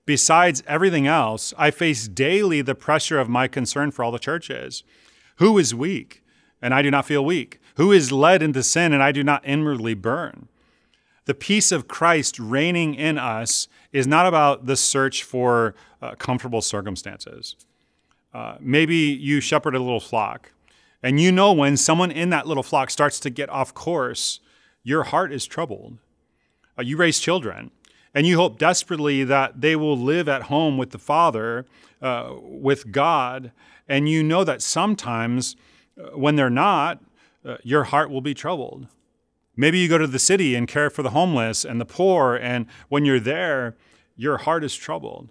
Besides 0.05 0.63
everything 0.67 1.07
else, 1.07 1.53
I 1.57 1.71
face 1.71 2.07
daily 2.07 2.61
the 2.61 2.75
pressure 2.75 3.19
of 3.19 3.29
my 3.29 3.47
concern 3.47 3.91
for 3.91 4.03
all 4.03 4.11
the 4.11 4.19
churches. 4.19 4.83
Who 5.37 5.57
is 5.57 5.73
weak, 5.73 6.23
and 6.61 6.73
I 6.73 6.81
do 6.81 6.91
not 6.91 7.05
feel 7.05 7.23
weak? 7.23 7.61
Who 7.75 7.91
is 7.91 8.11
led 8.11 8.43
into 8.43 8.63
sin, 8.63 8.91
and 8.91 9.01
I 9.01 9.11
do 9.11 9.23
not 9.23 9.45
inwardly 9.45 9.93
burn? 9.93 10.49
The 11.25 11.33
peace 11.33 11.71
of 11.71 11.87
Christ 11.87 12.37
reigning 12.37 12.95
in 12.95 13.17
us 13.17 13.69
is 13.93 14.05
not 14.05 14.25
about 14.25 14.65
the 14.65 14.75
search 14.75 15.23
for 15.23 15.73
uh, 16.01 16.15
comfortable 16.15 16.61
circumstances. 16.61 17.55
Uh, 18.33 18.57
maybe 18.59 18.95
you 18.95 19.39
shepherd 19.39 19.73
a 19.73 19.79
little 19.79 20.01
flock, 20.01 20.51
and 21.01 21.19
you 21.19 21.31
know 21.31 21.53
when 21.53 21.77
someone 21.77 22.11
in 22.11 22.29
that 22.31 22.45
little 22.45 22.63
flock 22.63 22.89
starts 22.89 23.21
to 23.21 23.29
get 23.29 23.49
off 23.49 23.73
course, 23.73 24.41
your 24.83 25.03
heart 25.03 25.31
is 25.31 25.45
troubled. 25.45 25.97
Uh, 26.77 26.81
you 26.81 26.97
raise 26.97 27.19
children 27.19 27.71
and 28.13 28.27
you 28.27 28.37
hope 28.37 28.59
desperately 28.59 29.23
that 29.23 29.61
they 29.61 29.75
will 29.75 29.97
live 29.97 30.29
at 30.29 30.43
home 30.43 30.77
with 30.77 30.91
the 30.91 30.99
Father, 30.99 31.65
uh, 32.01 32.33
with 32.41 32.91
God. 32.91 33.51
And 33.87 34.07
you 34.07 34.23
know 34.23 34.43
that 34.43 34.61
sometimes 34.61 35.55
uh, 35.99 36.17
when 36.17 36.35
they're 36.35 36.49
not, 36.49 37.01
uh, 37.45 37.57
your 37.63 37.85
heart 37.85 38.09
will 38.09 38.21
be 38.21 38.33
troubled. 38.33 38.87
Maybe 39.55 39.79
you 39.79 39.87
go 39.87 39.97
to 39.97 40.07
the 40.07 40.19
city 40.19 40.55
and 40.55 40.67
care 40.67 40.89
for 40.89 41.03
the 41.03 41.11
homeless 41.11 41.63
and 41.63 41.79
the 41.79 41.85
poor, 41.85 42.35
and 42.35 42.65
when 42.89 43.05
you're 43.05 43.19
there, 43.19 43.75
your 44.15 44.37
heart 44.37 44.63
is 44.63 44.75
troubled. 44.75 45.29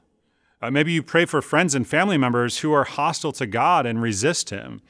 Uh, 0.61 0.71
maybe 0.71 0.93
you 0.93 1.03
pray 1.03 1.25
for 1.25 1.43
friends 1.43 1.75
and 1.75 1.87
family 1.87 2.17
members 2.17 2.59
who 2.59 2.73
are 2.73 2.85
hostile 2.85 3.33
to 3.33 3.47
God 3.47 3.85
and 3.85 4.01
resist 4.01 4.51
Him. 4.51 4.81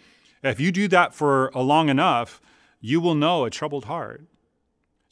If 0.42 0.61
you 0.61 0.70
do 0.70 0.87
that 0.88 1.14
for 1.14 1.48
a 1.55 1.62
long 1.62 1.88
enough, 1.88 2.42
you 2.81 3.00
will 3.00 3.14
know 3.14 3.44
a 3.44 3.50
troubled 3.50 3.87
heart. 3.87 4.26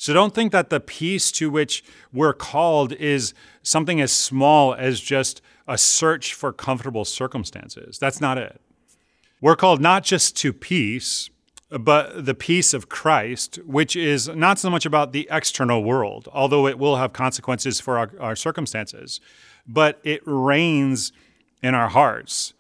So 0.01 0.15
don't 0.15 0.35
think 0.35 0.51
that 0.53 0.71
the 0.71 0.81
peace 0.81 1.31
to 1.33 1.51
which 1.51 1.85
we're 2.11 2.33
called 2.33 2.95
is 2.95 3.35
something 3.63 4.01
as 4.01 4.11
small 4.11 4.73
as 4.73 4.99
just 4.99 5.43
a 5.69 5.77
search 5.77 6.33
for 6.33 6.55
comfortable 6.55 7.05
circumstances. 7.05 7.99
That's 7.99 8.19
not 8.19 8.39
it. 8.39 8.63
We're 9.43 9.57
called 9.57 9.83
not 9.83 10.03
just 10.03 10.35
to 10.39 10.55
peace, 10.55 11.29
but 11.69 12.25
the 12.25 12.35
peace 12.35 12.73
of 12.73 12.89
Christ, 12.89 13.59
which 13.67 13.95
is 13.95 14.27
not 14.29 14.59
so 14.59 14.71
much 14.71 14.87
about 14.87 15.13
the 15.13 15.29
external 15.31 15.85
world, 15.85 16.31
although 16.33 16.67
it 16.67 16.79
will 16.79 16.97
have 16.97 17.13
consequences 17.13 17.79
for 17.79 17.99
our, 17.99 18.11
our 18.19 18.35
circumstances, 18.35 19.21
but 19.67 20.01
it 20.03 20.23
reigns 20.25 21.13
in 21.63 21.75
our 21.75 21.91
hearts. 21.91 22.55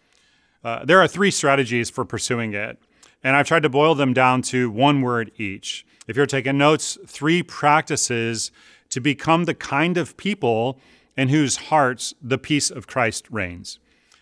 Uh, 0.62 0.84
there 0.84 1.00
are 1.00 1.08
three 1.08 1.30
strategies 1.30 1.88
for 1.88 2.04
pursuing 2.04 2.52
it, 2.52 2.78
and 3.24 3.34
I've 3.34 3.48
tried 3.48 3.62
to 3.62 3.70
boil 3.70 3.94
them 3.94 4.12
down 4.12 4.42
to 4.42 4.70
one 4.70 5.00
word 5.00 5.32
each 5.38 5.86
if 6.10 6.16
you're 6.16 6.26
taking 6.26 6.58
notes, 6.58 6.98
three 7.06 7.40
practices 7.40 8.50
to 8.88 9.00
become 9.00 9.44
the 9.44 9.54
kind 9.54 9.96
of 9.96 10.16
people 10.16 10.76
in 11.16 11.28
whose 11.28 11.68
hearts 11.68 12.14
the 12.20 12.36
peace 12.36 12.68
of 12.68 12.88
Christ 12.88 13.28
reigns. 13.30 13.78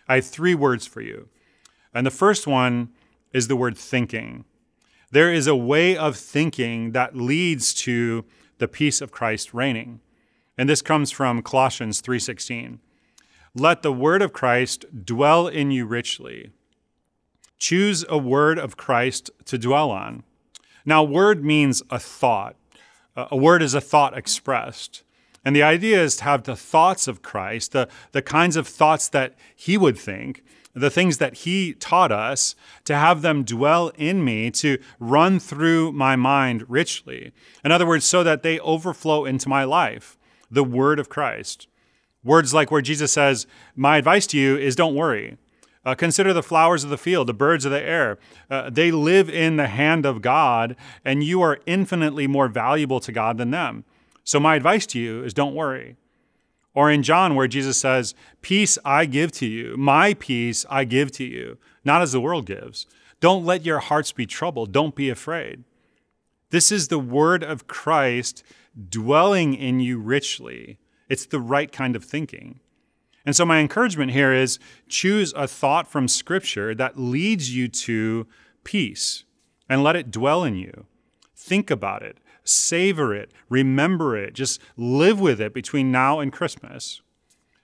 I 0.07 0.15
have 0.15 0.27
three 0.27 0.53
words 0.53 0.85
for 0.85 1.01
you. 1.01 1.29
And 1.91 2.05
the 2.05 2.11
first 2.11 2.45
one 2.45 2.89
is 3.33 3.47
the 3.47 3.55
word 3.55 3.75
thinking. 3.75 4.45
There 5.09 5.33
is 5.33 5.47
a 5.47 5.55
way 5.55 5.97
of 5.97 6.15
thinking 6.15 6.91
that 6.91 7.15
leads 7.15 7.73
to 7.85 8.23
the 8.59 8.67
peace 8.67 9.01
of 9.01 9.09
Christ 9.09 9.51
reigning. 9.51 9.99
And 10.59 10.69
this 10.69 10.83
comes 10.83 11.09
from 11.09 11.41
Colossians 11.41 12.01
3:16. 12.01 12.81
Let 13.55 13.81
the 13.81 13.91
word 13.91 14.21
of 14.21 14.31
Christ 14.31 14.85
dwell 15.05 15.47
in 15.47 15.71
you 15.71 15.87
richly. 15.87 16.51
Choose 17.57 18.05
a 18.07 18.19
word 18.19 18.59
of 18.59 18.77
Christ 18.77 19.31
to 19.45 19.57
dwell 19.57 19.89
on. 19.89 20.23
Now, 20.85 21.03
word 21.03 21.43
means 21.43 21.81
a 21.89 21.99
thought. 21.99 22.55
A 23.15 23.35
word 23.35 23.61
is 23.61 23.73
a 23.73 23.81
thought 23.81 24.17
expressed. 24.17 25.03
And 25.43 25.55
the 25.55 25.63
idea 25.63 26.01
is 26.01 26.17
to 26.17 26.25
have 26.25 26.43
the 26.43 26.55
thoughts 26.55 27.07
of 27.07 27.21
Christ, 27.21 27.71
the, 27.71 27.87
the 28.11 28.21
kinds 28.21 28.55
of 28.55 28.67
thoughts 28.67 29.09
that 29.09 29.35
he 29.55 29.77
would 29.77 29.97
think, 29.97 30.43
the 30.73 30.89
things 30.89 31.17
that 31.17 31.33
he 31.33 31.73
taught 31.73 32.11
us, 32.11 32.55
to 32.85 32.95
have 32.95 33.21
them 33.21 33.43
dwell 33.43 33.89
in 33.97 34.23
me, 34.23 34.51
to 34.51 34.77
run 34.99 35.39
through 35.39 35.91
my 35.91 36.15
mind 36.15 36.69
richly. 36.69 37.31
In 37.63 37.71
other 37.71 37.87
words, 37.87 38.05
so 38.05 38.23
that 38.23 38.43
they 38.43 38.59
overflow 38.59 39.25
into 39.25 39.49
my 39.49 39.63
life, 39.63 40.17
the 40.51 40.63
word 40.63 40.99
of 40.99 41.09
Christ. 41.09 41.67
Words 42.23 42.53
like 42.53 42.69
where 42.69 42.81
Jesus 42.81 43.11
says, 43.11 43.47
My 43.75 43.97
advice 43.97 44.27
to 44.27 44.37
you 44.37 44.57
is 44.57 44.75
don't 44.75 44.95
worry. 44.95 45.37
Uh, 45.89 45.95
consider 45.95 46.33
the 46.33 46.43
flowers 46.43 46.83
of 46.83 46.91
the 46.91 46.99
field, 46.99 47.25
the 47.25 47.33
birds 47.33 47.65
of 47.65 47.71
the 47.71 47.81
air. 47.81 48.19
Uh, 48.47 48.69
they 48.69 48.91
live 48.91 49.27
in 49.27 49.55
the 49.55 49.65
hand 49.65 50.05
of 50.05 50.21
God, 50.21 50.75
and 51.03 51.23
you 51.23 51.41
are 51.41 51.57
infinitely 51.65 52.27
more 52.27 52.47
valuable 52.47 52.99
to 52.99 53.11
God 53.11 53.39
than 53.39 53.49
them. 53.49 53.83
So, 54.23 54.39
my 54.39 54.53
advice 54.53 54.85
to 54.85 54.99
you 54.99 55.23
is 55.23 55.33
don't 55.33 55.55
worry. 55.55 55.95
Or 56.75 56.91
in 56.91 57.01
John, 57.01 57.33
where 57.33 57.47
Jesus 57.47 57.79
says, 57.79 58.13
Peace 58.43 58.77
I 58.85 59.05
give 59.05 59.31
to 59.31 59.47
you, 59.47 59.77
my 59.77 60.13
peace 60.13 60.63
I 60.69 60.83
give 60.83 61.11
to 61.13 61.23
you, 61.23 61.57
not 61.83 62.03
as 62.03 62.11
the 62.11 62.21
world 62.21 62.45
gives. 62.45 62.85
Don't 63.19 63.43
let 63.43 63.65
your 63.65 63.79
hearts 63.79 64.11
be 64.11 64.27
troubled. 64.27 64.71
Don't 64.71 64.93
be 64.93 65.09
afraid. 65.09 65.63
This 66.51 66.71
is 66.71 66.89
the 66.89 66.99
word 66.99 67.43
of 67.43 67.65
Christ 67.65 68.43
dwelling 68.91 69.55
in 69.55 69.79
you 69.79 69.97
richly. 69.97 70.77
It's 71.09 71.25
the 71.25 71.39
right 71.39 71.71
kind 71.71 71.95
of 71.95 72.03
thinking. 72.03 72.59
And 73.29 73.35
so, 73.35 73.45
my 73.45 73.59
encouragement 73.59 74.09
here 74.09 74.33
is 74.33 74.57
choose 74.87 75.33
a 75.35 75.47
thought 75.47 75.87
from 75.87 76.07
Scripture 76.07 76.73
that 76.73 76.97
leads 76.97 77.55
you 77.55 77.67
to 77.67 78.25
peace 78.63 79.23
and 79.69 79.83
let 79.83 79.95
it 79.95 80.09
dwell 80.09 80.43
in 80.43 80.55
you. 80.55 80.87
Think 81.35 81.69
about 81.69 82.01
it, 82.01 82.17
savor 82.43 83.13
it, 83.13 83.31
remember 83.47 84.17
it, 84.17 84.33
just 84.33 84.59
live 84.77 85.19
with 85.19 85.39
it 85.39 85.53
between 85.53 85.91
now 85.91 86.19
and 86.19 86.33
Christmas. 86.33 87.03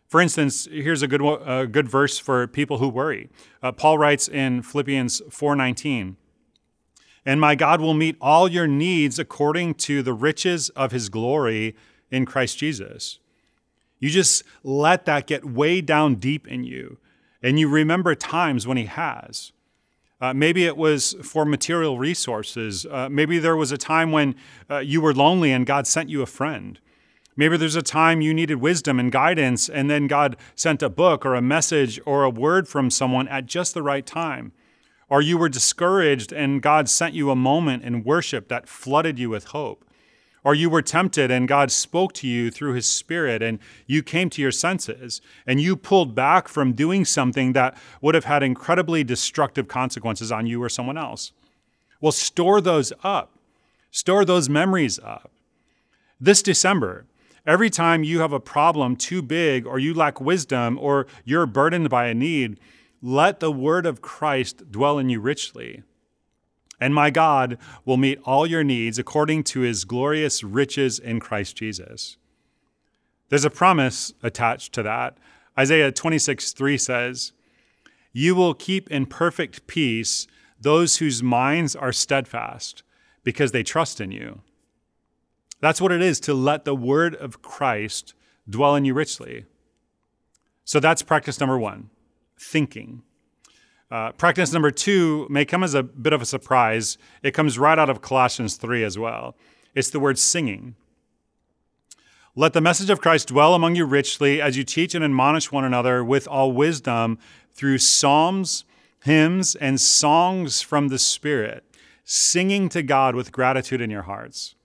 For 0.07 0.21
instance, 0.21 0.67
here's 0.71 1.01
a 1.01 1.07
good, 1.07 1.23
a 1.23 1.65
good 1.65 1.89
verse 1.89 2.19
for 2.19 2.45
people 2.45 2.77
who 2.77 2.87
worry. 2.87 3.31
Uh, 3.63 3.71
Paul 3.71 3.97
writes 3.97 4.27
in 4.27 4.61
Philippians 4.61 5.23
4:19, 5.31 6.15
"And 7.25 7.41
my 7.41 7.55
God 7.55 7.81
will 7.81 7.95
meet 7.95 8.17
all 8.21 8.47
your 8.47 8.67
needs 8.67 9.17
according 9.17 9.73
to 9.85 10.03
the 10.03 10.13
riches 10.13 10.69
of 10.75 10.91
his 10.91 11.09
glory 11.09 11.75
in 12.11 12.23
Christ 12.27 12.59
Jesus." 12.59 13.17
You 13.99 14.09
just 14.09 14.43
let 14.63 15.05
that 15.05 15.27
get 15.27 15.45
way 15.45 15.81
down 15.81 16.15
deep 16.15 16.47
in 16.47 16.63
you, 16.63 16.97
and 17.41 17.59
you 17.59 17.67
remember 17.67 18.15
times 18.15 18.67
when 18.67 18.77
he 18.77 18.85
has. 18.85 19.51
Uh, 20.21 20.33
maybe 20.33 20.65
it 20.65 20.77
was 20.77 21.15
for 21.21 21.45
material 21.45 21.97
resources. 21.97 22.85
Uh, 22.89 23.09
maybe 23.09 23.37
there 23.37 23.55
was 23.55 23.71
a 23.71 23.77
time 23.77 24.11
when 24.11 24.35
uh, 24.69 24.77
you 24.77 25.01
were 25.01 25.13
lonely 25.13 25.51
and 25.51 25.65
God 25.65 25.85
sent 25.85 26.09
you 26.09 26.21
a 26.21 26.25
friend. 26.25 26.79
Maybe 27.35 27.57
there's 27.57 27.75
a 27.75 27.81
time 27.81 28.21
you 28.21 28.33
needed 28.33 28.55
wisdom 28.55 28.97
and 28.97 29.11
guidance, 29.11 29.67
and 29.67 29.89
then 29.89 30.07
God 30.07 30.37
sent 30.55 30.81
a 30.81 30.89
book 30.89 31.25
or 31.25 31.35
a 31.35 31.41
message 31.41 31.99
or 32.05 32.23
a 32.23 32.29
word 32.29 32.67
from 32.67 32.89
someone 32.89 33.27
at 33.27 33.45
just 33.45 33.73
the 33.73 33.83
right 33.83 34.05
time. 34.05 34.53
Or 35.09 35.21
you 35.21 35.37
were 35.37 35.49
discouraged 35.49 36.31
and 36.31 36.61
God 36.61 36.89
sent 36.89 37.13
you 37.13 37.29
a 37.29 37.35
moment 37.35 37.83
in 37.83 38.03
worship 38.03 38.47
that 38.47 38.69
flooded 38.69 39.19
you 39.19 39.29
with 39.29 39.45
hope. 39.45 39.85
Or 40.45 40.53
you 40.53 40.69
were 40.69 40.83
tempted 40.83 41.31
and 41.31 41.47
God 41.47 41.71
spoke 41.71 42.13
to 42.13 42.27
you 42.27 42.51
through 42.51 42.73
his 42.73 42.85
spirit 42.85 43.41
and 43.41 43.57
you 43.87 44.03
came 44.03 44.29
to 44.29 44.43
your 44.43 44.51
senses 44.51 45.19
and 45.47 45.59
you 45.59 45.75
pulled 45.75 46.13
back 46.13 46.47
from 46.47 46.73
doing 46.73 47.03
something 47.03 47.53
that 47.53 47.75
would 47.99 48.13
have 48.13 48.25
had 48.25 48.43
incredibly 48.43 49.03
destructive 49.03 49.67
consequences 49.67 50.31
on 50.31 50.45
you 50.45 50.61
or 50.61 50.69
someone 50.69 50.99
else. 50.99 51.31
Well, 51.99 52.11
store 52.11 52.61
those 52.61 52.93
up, 53.03 53.31
store 53.89 54.23
those 54.23 54.47
memories 54.47 54.99
up. 54.99 55.31
This 56.21 56.43
December, 56.43 57.07
every 57.47 57.71
time 57.71 58.03
you 58.03 58.19
have 58.19 58.31
a 58.31 58.39
problem 58.39 58.95
too 58.95 59.23
big 59.23 59.65
or 59.65 59.79
you 59.79 59.95
lack 59.95 60.21
wisdom 60.21 60.77
or 60.79 61.07
you're 61.23 61.47
burdened 61.47 61.89
by 61.89 62.05
a 62.05 62.13
need, 62.13 62.59
let 63.01 63.39
the 63.39 63.51
word 63.51 63.87
of 63.87 64.03
Christ 64.03 64.71
dwell 64.71 64.99
in 64.99 65.09
you 65.09 65.19
richly. 65.19 65.81
And 66.79 66.93
my 66.93 67.09
God 67.09 67.57
will 67.85 67.97
meet 67.97 68.19
all 68.23 68.45
your 68.45 68.63
needs 68.63 68.99
according 68.99 69.43
to 69.45 69.61
his 69.61 69.85
glorious 69.85 70.43
riches 70.43 70.99
in 70.99 71.19
Christ 71.19 71.55
Jesus. 71.55 72.17
There's 73.29 73.45
a 73.45 73.49
promise 73.49 74.13
attached 74.21 74.73
to 74.73 74.83
that. 74.83 75.17
Isaiah 75.57 75.91
26, 75.91 76.51
3 76.51 76.77
says, 76.77 77.31
You 78.11 78.35
will 78.35 78.53
keep 78.53 78.91
in 78.91 79.05
perfect 79.05 79.67
peace 79.67 80.27
those 80.59 80.97
whose 80.97 81.23
minds 81.23 81.75
are 81.75 81.91
steadfast 81.91 82.83
because 83.23 83.51
they 83.51 83.63
trust 83.63 84.01
in 84.01 84.11
you. 84.11 84.41
That's 85.61 85.81
what 85.81 85.91
it 85.91 86.01
is 86.01 86.19
to 86.21 86.33
let 86.33 86.65
the 86.65 86.75
word 86.75 87.15
of 87.15 87.41
Christ 87.41 88.13
dwell 88.47 88.75
in 88.75 88.85
you 88.85 88.93
richly. 88.93 89.45
So 90.63 90.79
that's 90.79 91.01
practice 91.01 91.39
number 91.39 91.57
one 91.57 91.89
thinking. 92.37 93.01
Uh, 93.91 94.11
practice 94.13 94.51
number 94.51 94.71
two 94.71 95.27
may 95.29 95.45
come 95.45 95.63
as 95.63 95.73
a 95.73 95.83
bit 95.83 96.13
of 96.13 96.21
a 96.21 96.25
surprise. 96.25 96.97
It 97.21 97.33
comes 97.33 97.59
right 97.59 97.77
out 97.77 97.89
of 97.89 98.01
Colossians 98.01 98.55
3 98.55 98.83
as 98.83 98.97
well. 98.97 99.35
It's 99.75 99.89
the 99.89 99.99
word 99.99 100.17
singing. 100.17 100.75
Let 102.35 102.53
the 102.53 102.61
message 102.61 102.89
of 102.89 102.99
Christ 102.99 103.29
dwell 103.29 103.53
among 103.53 103.75
you 103.75 103.85
richly 103.85 104.41
as 104.41 104.57
you 104.57 104.63
teach 104.63 104.95
and 104.95 105.05
admonish 105.05 105.51
one 105.51 105.63
another 105.63 106.03
with 106.03 106.27
all 106.27 106.51
wisdom 106.51 107.17
through 107.53 107.77
psalms, 107.77 108.65
hymns, 109.03 109.55
and 109.55 109.79
songs 109.79 110.61
from 110.61 110.89
the 110.89 110.99
Spirit, 110.99 111.63
singing 112.03 112.67
to 112.69 112.81
God 112.81 113.15
with 113.15 113.31
gratitude 113.31 113.79
in 113.79 113.89
your 113.89 114.01
hearts. 114.01 114.55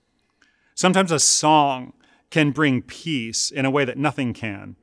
Sometimes 0.75 1.11
a 1.11 1.19
song 1.19 1.93
can 2.29 2.51
bring 2.51 2.81
peace 2.81 3.51
in 3.51 3.65
a 3.65 3.71
way 3.71 3.85
that 3.85 3.97
nothing 3.97 4.33
can. 4.33 4.75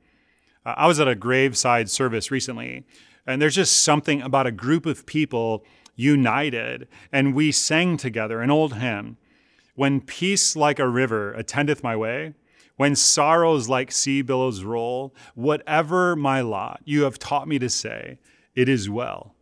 Uh, 0.65 0.73
I 0.77 0.87
was 0.87 0.99
at 0.99 1.07
a 1.07 1.15
graveside 1.15 1.89
service 1.89 2.31
recently 2.31 2.85
and 3.29 3.39
there's 3.39 3.55
just 3.55 3.83
something 3.83 4.23
about 4.23 4.47
a 4.47 4.51
group 4.51 4.87
of 4.87 5.05
people 5.05 5.63
united, 5.95 6.87
and 7.11 7.35
we 7.35 7.51
sang 7.51 7.95
together 7.95 8.41
an 8.41 8.49
old 8.49 8.73
hymn 8.75 9.17
When 9.75 10.01
peace 10.01 10.55
like 10.55 10.79
a 10.79 10.87
river 10.87 11.31
attendeth 11.33 11.83
my 11.83 11.95
way, 11.95 12.33
when 12.75 12.95
sorrows 12.95 13.69
like 13.69 13.91
sea 13.91 14.21
billows 14.23 14.63
roll, 14.63 15.13
whatever 15.35 16.15
my 16.15 16.41
lot, 16.41 16.81
you 16.85 17.03
have 17.03 17.19
taught 17.19 17.47
me 17.47 17.59
to 17.59 17.69
say, 17.69 18.17
It 18.55 18.67
is 18.67 18.89
well. 18.89 19.35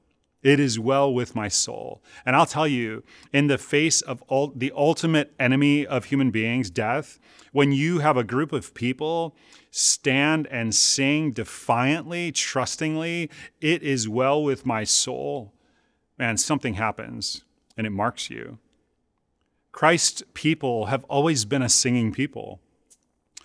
It 0.43 0.59
is 0.59 0.79
well 0.79 1.13
with 1.13 1.35
my 1.35 1.47
soul. 1.47 2.03
And 2.25 2.35
I'll 2.35 2.45
tell 2.45 2.67
you, 2.67 3.03
in 3.33 3.47
the 3.47 3.57
face 3.57 4.01
of 4.01 4.21
the 4.55 4.71
ultimate 4.75 5.33
enemy 5.39 5.85
of 5.85 6.05
human 6.05 6.31
beings, 6.31 6.69
death, 6.69 7.19
when 7.51 7.71
you 7.71 7.99
have 7.99 8.17
a 8.17 8.23
group 8.23 8.51
of 8.51 8.73
people 8.73 9.35
stand 9.77 10.47
and 10.47 10.73
sing 10.73 11.31
defiantly, 11.31 12.31
trustingly, 12.31 13.29
it 13.61 13.83
is 13.83 14.09
well 14.09 14.43
with 14.43 14.65
my 14.65 14.83
soul, 14.83 15.53
man, 16.17 16.35
something 16.37 16.73
happens 16.73 17.43
and 17.77 17.85
it 17.85 17.91
marks 17.91 18.29
you. 18.29 18.57
Christ's 19.71 20.23
people 20.33 20.87
have 20.87 21.03
always 21.03 21.45
been 21.45 21.61
a 21.61 21.69
singing 21.69 22.11
people. 22.11 22.59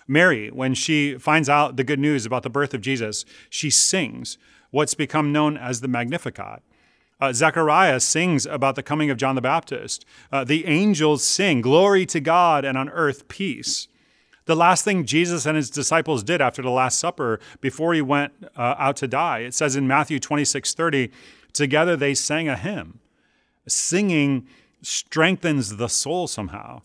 Mary, 0.07 0.49
when 0.49 0.73
she 0.73 1.17
finds 1.19 1.47
out 1.47 1.77
the 1.77 1.83
good 1.83 1.99
news 1.99 2.25
about 2.25 2.41
the 2.41 2.49
birth 2.49 2.73
of 2.73 2.81
Jesus, 2.81 3.25
she 3.49 3.69
sings 3.69 4.39
what's 4.71 4.95
become 4.95 5.31
known 5.31 5.55
as 5.55 5.81
the 5.81 5.87
Magnificat. 5.87 6.63
Uh, 7.21 7.31
Zechariah 7.31 7.99
sings 7.99 8.47
about 8.47 8.75
the 8.75 8.83
coming 8.83 9.11
of 9.11 9.17
John 9.17 9.35
the 9.35 9.41
Baptist. 9.41 10.03
Uh, 10.31 10.43
the 10.43 10.65
angels 10.65 11.23
sing, 11.23 11.61
Glory 11.61 12.07
to 12.07 12.19
God 12.19 12.65
and 12.65 12.75
on 12.75 12.89
earth 12.89 13.27
peace. 13.27 13.87
The 14.45 14.55
last 14.55 14.83
thing 14.83 15.05
Jesus 15.05 15.45
and 15.45 15.55
his 15.55 15.69
disciples 15.69 16.23
did 16.23 16.41
after 16.41 16.61
the 16.61 16.69
Last 16.69 16.99
Supper 16.99 17.39
before 17.61 17.93
he 17.93 18.01
went 18.01 18.33
uh, 18.57 18.75
out 18.77 18.97
to 18.97 19.07
die, 19.07 19.39
it 19.39 19.53
says 19.53 19.75
in 19.75 19.87
Matthew 19.87 20.19
26 20.19 20.73
30, 20.73 21.11
together 21.53 21.95
they 21.95 22.13
sang 22.13 22.49
a 22.49 22.57
hymn. 22.57 22.99
Singing 23.67 24.47
strengthens 24.81 25.77
the 25.77 25.87
soul 25.87 26.27
somehow. 26.27 26.81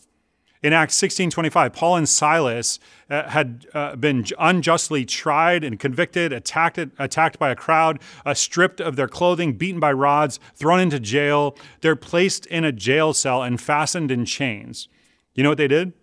In 0.61 0.73
Acts 0.73 0.95
16 0.95 1.29
25, 1.29 1.71
Paul 1.71 1.95
and 1.97 2.09
Silas 2.09 2.79
uh, 3.09 3.29
had 3.29 3.65
uh, 3.73 3.95
been 3.95 4.25
unjustly 4.37 5.05
tried 5.05 5.63
and 5.63 5.79
convicted, 5.79 6.33
attacked, 6.33 6.79
attacked 6.97 7.39
by 7.39 7.49
a 7.49 7.55
crowd, 7.55 7.99
uh, 8.25 8.33
stripped 8.33 8.81
of 8.81 8.97
their 8.97 9.07
clothing, 9.07 9.53
beaten 9.53 9.79
by 9.79 9.93
rods, 9.93 10.37
thrown 10.55 10.81
into 10.81 10.99
jail. 10.99 11.55
They're 11.79 11.95
placed 11.95 12.45
in 12.47 12.65
a 12.65 12.73
jail 12.73 13.13
cell 13.13 13.41
and 13.41 13.59
fastened 13.59 14.11
in 14.11 14.25
chains. 14.25 14.89
You 15.33 15.43
know 15.43 15.49
what 15.49 15.57
they 15.57 15.69
did? 15.69 15.93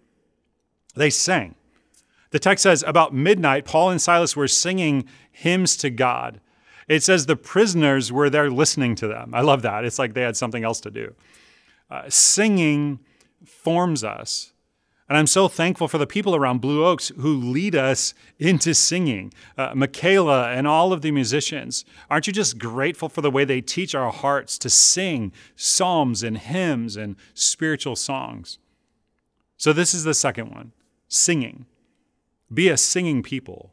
They 0.97 1.11
sang. 1.11 1.55
The 2.31 2.39
text 2.39 2.63
says, 2.63 2.85
about 2.87 3.15
midnight, 3.15 3.65
Paul 3.65 3.91
and 3.91 4.03
Silas 4.03 4.37
were 4.37 4.49
singing 4.49 5.07
hymns 5.31 5.77
to 5.79 5.91
God. 5.91 6.41
It 6.89 7.03
says 7.03 7.27
the 7.27 7.37
prisoners 7.37 8.13
were 8.13 8.31
there 8.31 8.51
listening 8.51 8.95
to 8.97 9.09
them. 9.09 9.35
I 9.35 9.41
love 9.41 9.63
that. 9.63 9.85
It's 9.85 9.99
like 9.99 10.15
they 10.15 10.23
had 10.23 10.37
something 10.37 10.65
else 10.65 10.81
to 10.83 10.91
do. 10.91 11.15
Uh, 11.91 12.03
singing 12.09 13.01
forms 13.45 14.03
us. 14.05 14.53
And 15.09 15.17
I'm 15.17 15.29
so 15.29 15.47
thankful 15.47 15.87
for 15.87 15.99
the 15.99 16.07
people 16.07 16.35
around 16.35 16.61
Blue 16.61 16.85
Oaks 16.85 17.13
who 17.17 17.37
lead 17.37 17.77
us 17.77 18.13
into 18.41 18.75
singing. 18.75 19.33
Uh, 19.57 19.73
Michaela 19.75 20.51
and 20.51 20.67
all 20.67 20.93
of 20.93 21.01
the 21.01 21.13
musicians. 21.13 21.85
Aren't 22.11 22.27
you 22.27 22.33
just 22.33 22.59
grateful 22.59 23.09
for 23.09 23.21
the 23.21 23.31
way 23.31 23.45
they 23.45 23.61
teach 23.61 23.95
our 23.95 24.11
hearts 24.11 24.59
to 24.59 24.71
sing 24.71 25.33
psalms 25.55 26.25
and 26.25 26.37
hymns 26.37 26.97
and 26.97 27.15
spiritual 27.35 27.95
songs? 27.95 28.59
So, 29.57 29.73
this 29.73 29.95
is 29.95 30.03
the 30.03 30.13
second 30.13 30.51
one 30.51 30.73
singing. 31.09 31.67
Be 32.53 32.69
a 32.69 32.77
singing 32.77 33.23
people. 33.23 33.73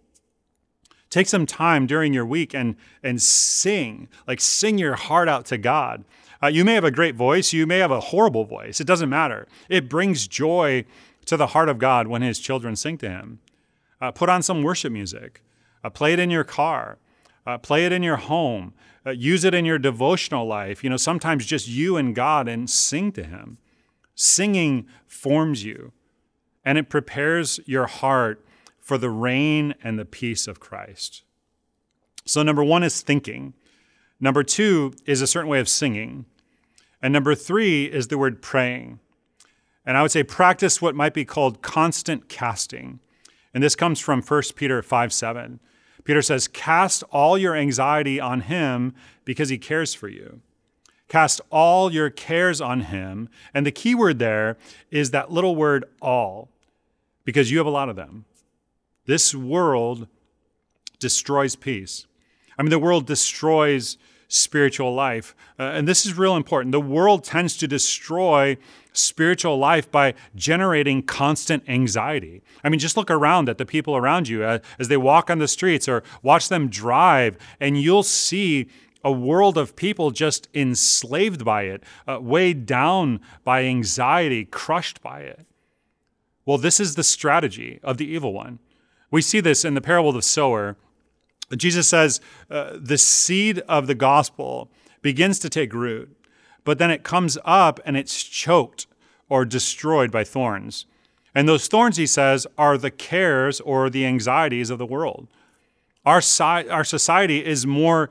Take 1.09 1.27
some 1.27 1.45
time 1.45 1.85
during 1.85 2.11
your 2.11 2.25
week 2.25 2.55
and, 2.55 2.75
and 3.03 3.21
sing, 3.21 4.07
like 4.27 4.41
sing 4.41 4.79
your 4.79 4.95
heart 4.95 5.29
out 5.29 5.45
to 5.45 5.57
God. 5.57 6.05
Uh, 6.41 6.47
you 6.47 6.65
may 6.65 6.73
have 6.73 6.83
a 6.83 6.91
great 6.91 7.15
voice, 7.15 7.53
you 7.53 7.67
may 7.67 7.77
have 7.77 7.91
a 7.91 7.99
horrible 7.99 8.45
voice. 8.45 8.81
It 8.81 8.87
doesn't 8.87 9.09
matter. 9.09 9.47
It 9.69 9.89
brings 9.89 10.27
joy 10.27 10.85
to 11.25 11.37
the 11.37 11.47
heart 11.47 11.69
of 11.69 11.77
God 11.77 12.07
when 12.07 12.21
his 12.21 12.39
children 12.39 12.75
sing 12.75 12.97
to 12.97 13.09
him. 13.09 13.39
Uh, 14.01 14.11
put 14.11 14.27
on 14.27 14.41
some 14.41 14.63
worship 14.63 14.91
music, 14.91 15.43
uh, 15.83 15.89
play 15.89 16.13
it 16.13 16.19
in 16.19 16.31
your 16.31 16.43
car, 16.43 16.97
uh, 17.45 17.57
play 17.59 17.85
it 17.85 17.91
in 17.91 18.01
your 18.01 18.17
home, 18.17 18.73
uh, 19.05 19.11
use 19.11 19.43
it 19.43 19.53
in 19.53 19.65
your 19.65 19.77
devotional 19.77 20.47
life. 20.47 20.83
You 20.83 20.89
know, 20.89 20.97
sometimes 20.97 21.45
just 21.45 21.67
you 21.67 21.95
and 21.95 22.15
God 22.15 22.47
and 22.47 22.69
sing 22.69 23.11
to 23.13 23.23
him. 23.23 23.57
Singing 24.15 24.87
forms 25.07 25.63
you 25.63 25.93
and 26.65 26.78
it 26.78 26.89
prepares 26.89 27.60
your 27.65 27.88
heart 27.88 28.43
for 28.80 28.97
the 28.97 29.10
reign 29.10 29.73
and 29.84 29.97
the 29.97 30.06
peace 30.06 30.47
of 30.47 30.60
Christ. 30.60 31.23
So, 32.26 32.43
number 32.43 32.63
one 32.63 32.84
is 32.84 33.02
thinking. 33.02 33.54
Number 34.19 34.43
two 34.43 34.93
is 35.06 35.21
a 35.21 35.28
certain 35.28 35.49
way 35.49 35.60
of 35.60 35.67
singing. 35.67 36.26
And 37.02 37.12
number 37.12 37.36
three 37.36 37.86
is 37.86 38.08
the 38.08 38.17
word 38.17 38.41
praying. 38.41 38.99
And 39.86 39.97
I 39.97 40.02
would 40.02 40.12
say 40.12 40.23
practice 40.23 40.82
what 40.82 40.95
might 40.95 41.13
be 41.13 41.26
called 41.26 41.62
constant 41.62 42.30
casting. 42.30 42.99
And 43.54 43.62
this 43.62 43.76
comes 43.76 43.99
from 43.99 44.21
1 44.21 44.41
Peter 44.56 44.82
5 44.82 45.13
7. 45.13 45.60
Peter 46.04 46.21
says, 46.21 46.47
Cast 46.47 47.04
all 47.12 47.38
your 47.38 47.56
anxiety 47.56 48.19
on 48.19 48.41
him 48.41 48.93
because 49.26 49.49
he 49.49 49.58
cares 49.58 49.93
for 49.93 50.08
you. 50.08 50.41
Cast 51.08 51.41
all 51.49 51.91
your 51.91 52.10
cares 52.10 52.60
on 52.62 52.82
him. 52.82 53.30
And 53.54 53.65
the 53.65 53.71
key 53.71 53.93
word 53.93 54.19
there 54.19 54.58
is 54.89 55.12
that 55.12 55.32
little 55.32 55.56
word 55.56 55.86
all, 56.02 56.49
because 57.25 57.51
you 57.51 57.57
have 57.57 57.67
a 57.67 57.71
lot 57.71 57.89
of 57.89 57.95
them. 57.95 58.25
This 59.05 59.36
world 59.36 60.07
destroys 60.99 61.55
peace. 61.55 62.07
I 62.57 62.63
mean, 62.63 62.69
the 62.69 62.79
world 62.79 63.05
destroys 63.07 63.97
spiritual 64.27 64.93
life. 64.93 65.36
Uh, 65.59 65.63
and 65.63 65.88
this 65.88 66.05
is 66.05 66.17
real 66.17 66.36
important. 66.36 66.71
The 66.71 66.81
world 66.81 67.23
tends 67.23 67.55
to 67.57 67.67
destroy 67.67 68.57
spiritual 68.91 69.57
life 69.57 69.91
by 69.91 70.13
generating 70.36 71.03
constant 71.03 71.63
anxiety. 71.67 72.41
I 72.63 72.69
mean, 72.69 72.79
just 72.79 72.97
look 72.97 73.12
around 73.12 73.49
at 73.49 73.57
the 73.57 73.65
people 73.65 73.95
around 73.95 74.27
you 74.27 74.43
uh, 74.43 74.59
as 74.79 74.88
they 74.88 74.97
walk 74.97 75.29
on 75.29 75.39
the 75.39 75.47
streets 75.47 75.88
or 75.88 76.03
watch 76.21 76.49
them 76.49 76.69
drive, 76.69 77.38
and 77.59 77.79
you'll 77.79 78.03
see 78.03 78.69
a 79.03 79.12
world 79.12 79.57
of 79.57 79.75
people 79.75 80.12
just 80.12 80.47
enslaved 80.53 81.43
by 81.43 81.63
it, 81.63 81.83
uh, 82.07 82.19
weighed 82.21 82.65
down 82.65 83.19
by 83.43 83.63
anxiety, 83.65 84.45
crushed 84.45 85.01
by 85.01 85.21
it. 85.21 85.45
Well, 86.45 86.58
this 86.58 86.79
is 86.79 86.95
the 86.95 87.03
strategy 87.03 87.79
of 87.84 87.97
the 87.97 88.06
evil 88.06 88.34
one. 88.34 88.60
We 89.12 89.21
see 89.21 89.39
this 89.39 89.63
in 89.63 89.73
the 89.73 89.82
parable 89.82 90.10
of 90.10 90.15
the 90.15 90.21
sower. 90.21 90.75
Jesus 91.56 91.88
says 91.88 92.19
uh, 92.49 92.77
the 92.79 92.97
seed 92.97 93.60
of 93.67 93.88
the 93.88 93.95
gospel 93.95 94.69
begins 95.01 95.39
to 95.39 95.49
take 95.49 95.73
root, 95.73 96.15
but 96.63 96.79
then 96.79 96.89
it 96.89 97.03
comes 97.03 97.38
up 97.45 97.79
and 97.86 97.95
it's 97.95 98.23
choked 98.23 98.88
or 99.29 99.45
destroyed 99.45 100.12
by 100.12 100.23
thorns. 100.23 100.86
And 101.36 101.47
those 101.47 101.67
thorns, 101.67 101.97
he 101.97 102.08
says, 102.08 102.45
are 102.58 102.77
the 102.77 102.91
cares 102.91 103.60
or 103.62 103.89
the 103.89 104.06
anxieties 104.06 104.69
of 104.69 104.77
the 104.77 104.86
world. 104.86 105.27
Our, 106.06 106.21
si- 106.21 106.69
our 106.69 106.84
society 106.84 107.45
is 107.45 107.65
more 107.65 108.10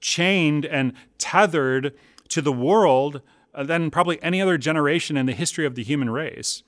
chained 0.00 0.64
and 0.64 0.92
tethered 1.18 1.94
to 2.28 2.42
the 2.42 2.52
world 2.52 3.22
than 3.56 3.90
probably 3.90 4.22
any 4.22 4.40
other 4.40 4.58
generation 4.58 5.16
in 5.16 5.26
the 5.26 5.32
history 5.32 5.66
of 5.66 5.74
the 5.74 5.82
human 5.82 6.10
race. 6.10 6.62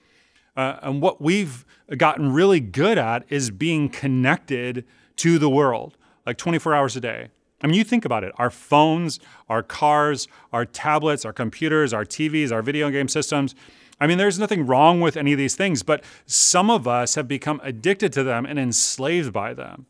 Uh, 0.56 0.76
and 0.82 1.00
what 1.00 1.20
we've 1.20 1.64
gotten 1.96 2.32
really 2.32 2.60
good 2.60 2.98
at 2.98 3.24
is 3.28 3.50
being 3.50 3.88
connected 3.88 4.84
to 5.16 5.38
the 5.38 5.48
world, 5.48 5.96
like 6.26 6.36
24 6.36 6.74
hours 6.74 6.96
a 6.96 7.00
day. 7.00 7.28
I 7.62 7.66
mean, 7.66 7.76
you 7.76 7.84
think 7.84 8.04
about 8.04 8.24
it 8.24 8.32
our 8.38 8.50
phones, 8.50 9.20
our 9.48 9.62
cars, 9.62 10.28
our 10.52 10.64
tablets, 10.64 11.24
our 11.24 11.32
computers, 11.32 11.92
our 11.92 12.04
TVs, 12.04 12.52
our 12.52 12.62
video 12.62 12.90
game 12.90 13.08
systems. 13.08 13.54
I 14.00 14.06
mean, 14.08 14.18
there's 14.18 14.38
nothing 14.38 14.66
wrong 14.66 15.00
with 15.00 15.16
any 15.16 15.32
of 15.32 15.38
these 15.38 15.54
things, 15.54 15.84
but 15.84 16.02
some 16.26 16.70
of 16.70 16.88
us 16.88 17.14
have 17.14 17.28
become 17.28 17.60
addicted 17.62 18.12
to 18.14 18.24
them 18.24 18.44
and 18.44 18.58
enslaved 18.58 19.32
by 19.32 19.54
them. 19.54 19.86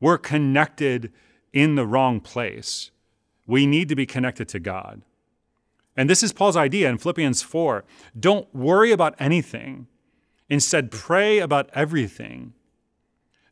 We're 0.00 0.18
connected 0.18 1.12
in 1.52 1.74
the 1.74 1.86
wrong 1.86 2.20
place. 2.20 2.92
We 3.46 3.66
need 3.66 3.88
to 3.88 3.96
be 3.96 4.06
connected 4.06 4.48
to 4.50 4.60
God. 4.60 5.02
And 5.96 6.08
this 6.08 6.22
is 6.22 6.32
Paul's 6.32 6.56
idea 6.56 6.88
in 6.88 6.98
Philippians 6.98 7.42
4. 7.42 7.84
Don't 8.18 8.52
worry 8.54 8.92
about 8.92 9.14
anything. 9.18 9.86
Instead, 10.48 10.90
pray 10.90 11.38
about 11.38 11.68
everything. 11.74 12.54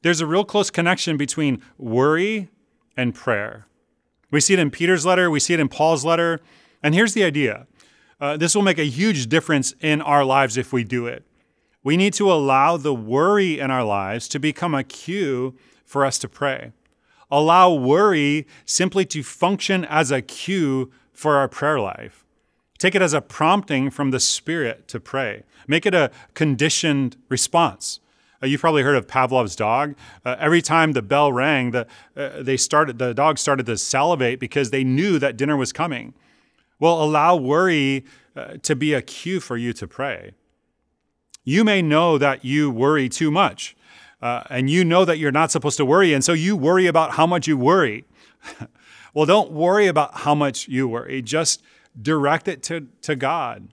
There's 0.02 0.20
a 0.20 0.26
real 0.26 0.44
close 0.44 0.70
connection 0.70 1.16
between 1.16 1.62
worry 1.76 2.48
and 2.96 3.14
prayer. 3.14 3.66
We 4.30 4.40
see 4.40 4.54
it 4.54 4.60
in 4.60 4.70
Peter's 4.70 5.04
letter, 5.04 5.30
we 5.30 5.40
see 5.40 5.54
it 5.54 5.60
in 5.60 5.68
Paul's 5.68 6.04
letter. 6.04 6.40
And 6.82 6.94
here's 6.94 7.14
the 7.14 7.24
idea 7.24 7.66
uh, 8.20 8.36
this 8.36 8.54
will 8.54 8.62
make 8.62 8.78
a 8.78 8.84
huge 8.84 9.28
difference 9.28 9.74
in 9.80 10.00
our 10.02 10.24
lives 10.24 10.56
if 10.56 10.72
we 10.72 10.84
do 10.84 11.06
it. 11.06 11.24
We 11.82 11.96
need 11.96 12.12
to 12.14 12.30
allow 12.30 12.76
the 12.76 12.94
worry 12.94 13.58
in 13.58 13.70
our 13.70 13.84
lives 13.84 14.28
to 14.28 14.38
become 14.38 14.74
a 14.74 14.84
cue 14.84 15.56
for 15.84 16.04
us 16.04 16.18
to 16.18 16.28
pray. 16.28 16.72
Allow 17.30 17.72
worry 17.72 18.46
simply 18.66 19.04
to 19.06 19.22
function 19.22 19.84
as 19.84 20.10
a 20.10 20.20
cue 20.20 20.90
for 21.12 21.36
our 21.36 21.48
prayer 21.48 21.80
life. 21.80 22.26
Take 22.80 22.94
it 22.94 23.02
as 23.02 23.12
a 23.12 23.20
prompting 23.20 23.90
from 23.90 24.10
the 24.10 24.18
Spirit 24.18 24.88
to 24.88 24.98
pray. 24.98 25.42
Make 25.68 25.84
it 25.84 25.94
a 25.94 26.10
conditioned 26.32 27.18
response. 27.28 28.00
Uh, 28.42 28.46
you've 28.46 28.62
probably 28.62 28.82
heard 28.82 28.96
of 28.96 29.06
Pavlov's 29.06 29.54
dog. 29.54 29.94
Uh, 30.24 30.36
every 30.38 30.62
time 30.62 30.92
the 30.92 31.02
bell 31.02 31.30
rang, 31.30 31.72
the, 31.72 31.86
uh, 32.16 32.42
they 32.42 32.56
started, 32.56 32.98
the 32.98 33.12
dog 33.12 33.36
started 33.36 33.66
to 33.66 33.76
salivate 33.76 34.40
because 34.40 34.70
they 34.70 34.82
knew 34.82 35.18
that 35.18 35.36
dinner 35.36 35.58
was 35.58 35.74
coming. 35.74 36.14
Well, 36.78 37.02
allow 37.02 37.36
worry 37.36 38.06
uh, 38.34 38.54
to 38.62 38.74
be 38.74 38.94
a 38.94 39.02
cue 39.02 39.40
for 39.40 39.58
you 39.58 39.74
to 39.74 39.86
pray. 39.86 40.32
You 41.44 41.64
may 41.64 41.82
know 41.82 42.16
that 42.16 42.46
you 42.46 42.70
worry 42.70 43.10
too 43.10 43.30
much, 43.30 43.76
uh, 44.22 44.44
and 44.48 44.70
you 44.70 44.86
know 44.86 45.04
that 45.04 45.18
you're 45.18 45.32
not 45.32 45.50
supposed 45.50 45.76
to 45.76 45.84
worry, 45.84 46.14
and 46.14 46.24
so 46.24 46.32
you 46.32 46.56
worry 46.56 46.86
about 46.86 47.12
how 47.12 47.26
much 47.26 47.46
you 47.46 47.58
worry. 47.58 48.06
well, 49.14 49.26
don't 49.26 49.52
worry 49.52 49.86
about 49.86 50.20
how 50.20 50.34
much 50.34 50.66
you 50.66 50.88
worry. 50.88 51.20
Just 51.20 51.62
direct 52.00 52.48
it 52.48 52.62
to, 52.64 52.88
to 53.02 53.16
God. 53.16 53.68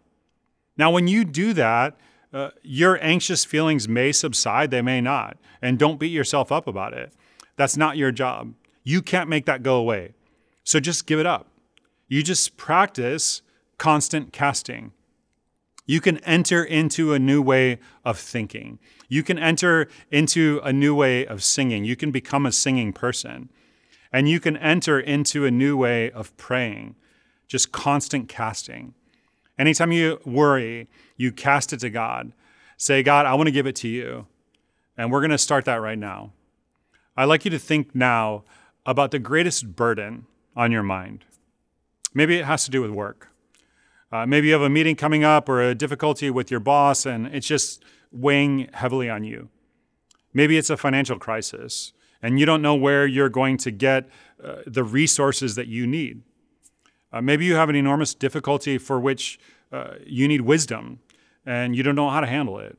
Now, 0.77 0.91
when 0.91 1.08
you 1.08 1.25
do 1.25 1.53
that, 1.53 1.97
uh, 2.34 2.49
your 2.62 2.99
anxious 3.01 3.45
feelings 3.45 3.88
may 3.88 4.12
subside, 4.12 4.69
they 4.71 4.82
may 4.82 5.01
not. 5.01 5.38
And 5.62 5.80
don't 5.80 5.99
beat 5.99 6.12
yourself 6.12 6.51
up 6.51 6.67
about 6.67 6.93
it. 6.93 7.13
That's 7.56 7.77
not 7.77 7.97
your 7.97 8.12
job. 8.12 8.53
You 8.84 9.01
can't 9.01 9.30
make 9.30 9.45
that 9.45 9.63
go 9.63 9.75
away. 9.75 10.13
So 10.63 10.80
just 10.80 11.08
give 11.08 11.19
it 11.19 11.25
up. 11.25 11.47
You 12.08 12.23
just 12.23 12.58
practice 12.58 13.41
constant 13.77 14.32
casting. 14.32 14.91
You 15.86 16.01
can 16.01 16.17
enter 16.19 16.63
into 16.63 17.13
a 17.13 17.19
new 17.19 17.41
way 17.41 17.80
of 18.03 18.19
thinking. 18.19 18.77
You 19.08 19.23
can 19.23 19.39
enter 19.39 19.88
into 20.12 20.60
a 20.63 20.73
new 20.73 20.93
way 20.93 21.25
of 21.25 21.43
singing. 21.43 21.86
You 21.86 21.95
can 21.95 22.12
become 22.12 22.45
a 22.45 22.51
singing 22.51 22.91
person. 22.91 23.49
And 24.12 24.27
you 24.30 24.39
can 24.39 24.58
enter 24.58 24.99
into 24.99 25.45
a 25.45 25.51
new 25.51 25.77
way 25.77 26.12
of 26.12 26.36
praying 26.38 26.95
just 27.47 27.71
constant 27.71 28.29
casting. 28.29 28.93
Anytime 29.57 29.91
you 29.91 30.19
worry, 30.25 30.88
you 31.15 31.31
cast 31.31 31.73
it 31.73 31.79
to 31.79 31.89
God. 31.89 32.33
Say, 32.77 33.01
God, 33.01 33.25
I 33.25 33.33
want 33.33 33.47
to 33.47 33.51
give 33.51 33.65
it 33.65 33.75
to 33.77 33.88
you. 33.88 34.27
And 34.97 35.12
we're 35.12 35.21
going 35.21 35.31
to 35.31 35.38
start 35.38 35.65
that 35.65 35.81
right 35.81 35.97
now. 35.97 36.31
I'd 37.15 37.25
like 37.25 37.45
you 37.45 37.51
to 37.51 37.60
think 37.60 37.95
now 37.95 38.43
about 38.86 39.12
the 39.12 39.19
greatest 39.19 39.75
burden 39.75 40.25
on 40.55 40.71
your 40.71 40.83
mind. 40.83 41.25
Maybe 42.13 42.38
it 42.38 42.45
has 42.45 42.65
to 42.65 42.71
do 42.71 42.81
with 42.81 42.91
work. 42.91 43.29
Uh, 44.12 44.25
maybe 44.25 44.47
you 44.47 44.53
have 44.53 44.62
a 44.62 44.69
meeting 44.69 44.95
coming 44.95 45.23
up 45.23 45.49
or 45.49 45.62
a 45.62 45.75
difficulty 45.75 46.29
with 46.29 46.49
your 46.49 46.60
boss 46.60 47.05
and 47.05 47.27
it's 47.27 47.47
just 47.47 47.83
weighing 48.12 48.69
heavily 48.73 49.10
on 49.10 49.23
you. 49.23 49.49
Maybe 50.33 50.57
it's 50.57 50.69
a 50.69 50.77
financial 50.77 51.19
crisis 51.19 51.93
and 52.21 52.39
you 52.39 52.45
don't 52.45 52.62
know 52.62 52.75
where 52.75 53.05
you're 53.05 53.29
going 53.29 53.57
to 53.57 53.71
get 53.71 54.10
uh, 54.43 54.57
the 54.65 54.83
resources 54.83 55.55
that 55.55 55.67
you 55.67 55.86
need. 55.86 56.21
Uh, 57.11 57.21
maybe 57.21 57.45
you 57.45 57.55
have 57.55 57.69
an 57.69 57.75
enormous 57.75 58.13
difficulty 58.13 58.77
for 58.77 58.99
which 58.99 59.39
uh, 59.71 59.95
you 60.05 60.27
need 60.27 60.41
wisdom 60.41 60.99
and 61.45 61.75
you 61.75 61.83
don't 61.83 61.95
know 61.95 62.09
how 62.09 62.19
to 62.19 62.27
handle 62.27 62.59
it. 62.59 62.77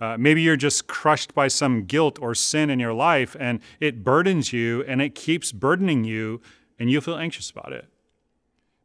Uh, 0.00 0.16
maybe 0.18 0.42
you're 0.42 0.56
just 0.56 0.86
crushed 0.88 1.34
by 1.34 1.46
some 1.46 1.84
guilt 1.84 2.18
or 2.20 2.34
sin 2.34 2.70
in 2.70 2.80
your 2.80 2.92
life 2.92 3.36
and 3.38 3.60
it 3.78 4.02
burdens 4.02 4.52
you 4.52 4.82
and 4.84 5.00
it 5.00 5.14
keeps 5.14 5.52
burdening 5.52 6.02
you 6.02 6.40
and 6.78 6.90
you 6.90 7.00
feel 7.00 7.16
anxious 7.16 7.50
about 7.50 7.72
it. 7.72 7.86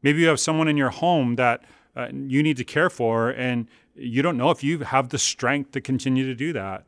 Maybe 0.04 0.22
you 0.22 0.28
have 0.28 0.40
someone 0.40 0.68
in 0.68 0.78
your 0.78 0.92
home 0.92 1.36
that 1.36 1.64
uh, 1.96 2.10
you 2.12 2.44
need 2.44 2.58
to 2.58 2.64
care 2.64 2.90
for 2.90 3.30
and 3.30 3.68
you 3.96 4.22
don't 4.22 4.38
know 4.38 4.52
if 4.52 4.64
you 4.64 4.80
have 4.80 5.10
the 5.10 5.18
strength 5.18 5.72
to 5.72 5.82
continue 5.82 6.26
to 6.26 6.36
do 6.36 6.54
that. 6.54 6.86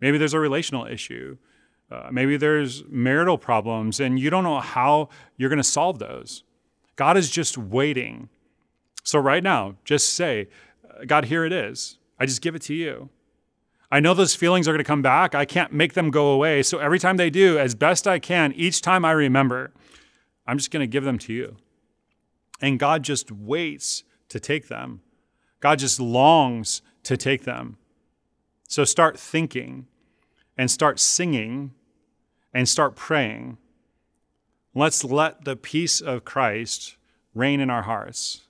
Maybe 0.00 0.18
there's 0.18 0.34
a 0.34 0.40
relational 0.40 0.86
issue. 0.86 1.38
Uh, 1.90 2.08
maybe 2.12 2.36
there's 2.36 2.84
marital 2.88 3.38
problems 3.38 3.98
and 3.98 4.18
you 4.18 4.28
don't 4.28 4.44
know 4.44 4.60
how 4.60 5.08
you're 5.36 5.48
going 5.48 5.56
to 5.58 5.64
solve 5.64 5.98
those. 5.98 6.44
God 7.02 7.16
is 7.16 7.32
just 7.32 7.58
waiting. 7.58 8.28
So, 9.02 9.18
right 9.18 9.42
now, 9.42 9.74
just 9.84 10.12
say, 10.12 10.46
uh, 10.88 11.04
God, 11.04 11.24
here 11.24 11.44
it 11.44 11.52
is. 11.52 11.98
I 12.20 12.26
just 12.26 12.40
give 12.42 12.54
it 12.54 12.62
to 12.62 12.74
you. 12.74 13.08
I 13.90 13.98
know 13.98 14.14
those 14.14 14.36
feelings 14.36 14.68
are 14.68 14.70
going 14.70 14.84
to 14.84 14.84
come 14.84 15.02
back. 15.02 15.34
I 15.34 15.44
can't 15.44 15.72
make 15.72 15.94
them 15.94 16.12
go 16.12 16.28
away. 16.28 16.62
So, 16.62 16.78
every 16.78 17.00
time 17.00 17.16
they 17.16 17.28
do, 17.28 17.58
as 17.58 17.74
best 17.74 18.06
I 18.06 18.20
can, 18.20 18.52
each 18.52 18.82
time 18.82 19.04
I 19.04 19.10
remember, 19.10 19.72
I'm 20.46 20.58
just 20.58 20.70
going 20.70 20.82
to 20.82 20.86
give 20.86 21.02
them 21.02 21.18
to 21.18 21.32
you. 21.32 21.56
And 22.60 22.78
God 22.78 23.02
just 23.02 23.32
waits 23.32 24.04
to 24.28 24.38
take 24.38 24.68
them. 24.68 25.00
God 25.58 25.80
just 25.80 25.98
longs 25.98 26.82
to 27.02 27.16
take 27.16 27.42
them. 27.42 27.78
So, 28.68 28.84
start 28.84 29.18
thinking 29.18 29.88
and 30.56 30.70
start 30.70 31.00
singing 31.00 31.72
and 32.54 32.68
start 32.68 32.94
praying 32.94 33.58
Let's 34.74 35.04
let 35.04 35.44
the 35.44 35.54
peace 35.54 36.00
of 36.00 36.24
Christ 36.24 36.96
reign 37.34 37.60
in 37.60 37.68
our 37.68 37.82
hearts. 37.82 38.42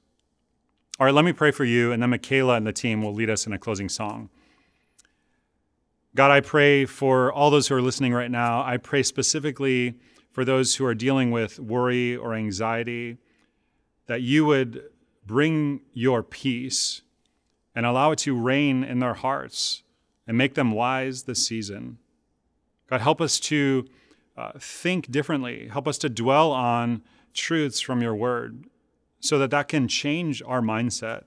All 1.01 1.07
right, 1.07 1.15
let 1.15 1.25
me 1.25 1.33
pray 1.33 1.51
for 1.51 1.65
you, 1.65 1.91
and 1.91 2.01
then 2.01 2.11
Michaela 2.11 2.55
and 2.55 2.65
the 2.65 2.73
team 2.73 3.03
will 3.03 3.13
lead 3.13 3.29
us 3.29 3.45
in 3.45 3.53
a 3.53 3.59
closing 3.59 3.89
song. 3.89 4.31
God, 6.15 6.31
I 6.31 6.41
pray 6.41 6.85
for 6.85 7.33
all 7.33 7.51
those 7.51 7.67
who 7.67 7.75
are 7.75 7.83
listening 7.83 8.13
right 8.13 8.31
now. 8.31 8.63
I 8.63 8.77
pray 8.77 9.03
specifically 9.03 9.95
for 10.31 10.45
those 10.45 10.77
who 10.77 10.85
are 10.85 10.95
dealing 10.95 11.33
with 11.33 11.59
worry 11.59 12.17
or 12.17 12.35
anxiety, 12.35 13.17
that 14.07 14.23
you 14.23 14.45
would 14.47 14.85
bring 15.27 15.81
your 15.93 16.23
peace 16.23 17.03
and 17.75 17.85
allow 17.85 18.13
it 18.13 18.19
to 18.21 18.39
reign 18.39 18.85
in 18.85 19.01
their 19.01 19.15
hearts 19.15 19.83
and 20.29 20.39
make 20.39 20.55
them 20.55 20.71
wise 20.71 21.25
this 21.25 21.45
season. 21.45 21.99
God, 22.89 23.01
help 23.01 23.21
us 23.21 23.41
to 23.41 23.87
uh, 24.37 24.53
think 24.59 25.11
differently. 25.11 25.69
Help 25.69 25.87
us 25.87 25.99
to 25.99 26.09
dwell 26.09 26.53
on 26.53 27.03
truths 27.35 27.81
from 27.81 28.03
your 28.03 28.15
word 28.15 28.65
so 29.21 29.39
that 29.39 29.51
that 29.51 29.69
can 29.69 29.89
change 29.89 30.43
our 30.47 30.61
mindset. 30.61 31.25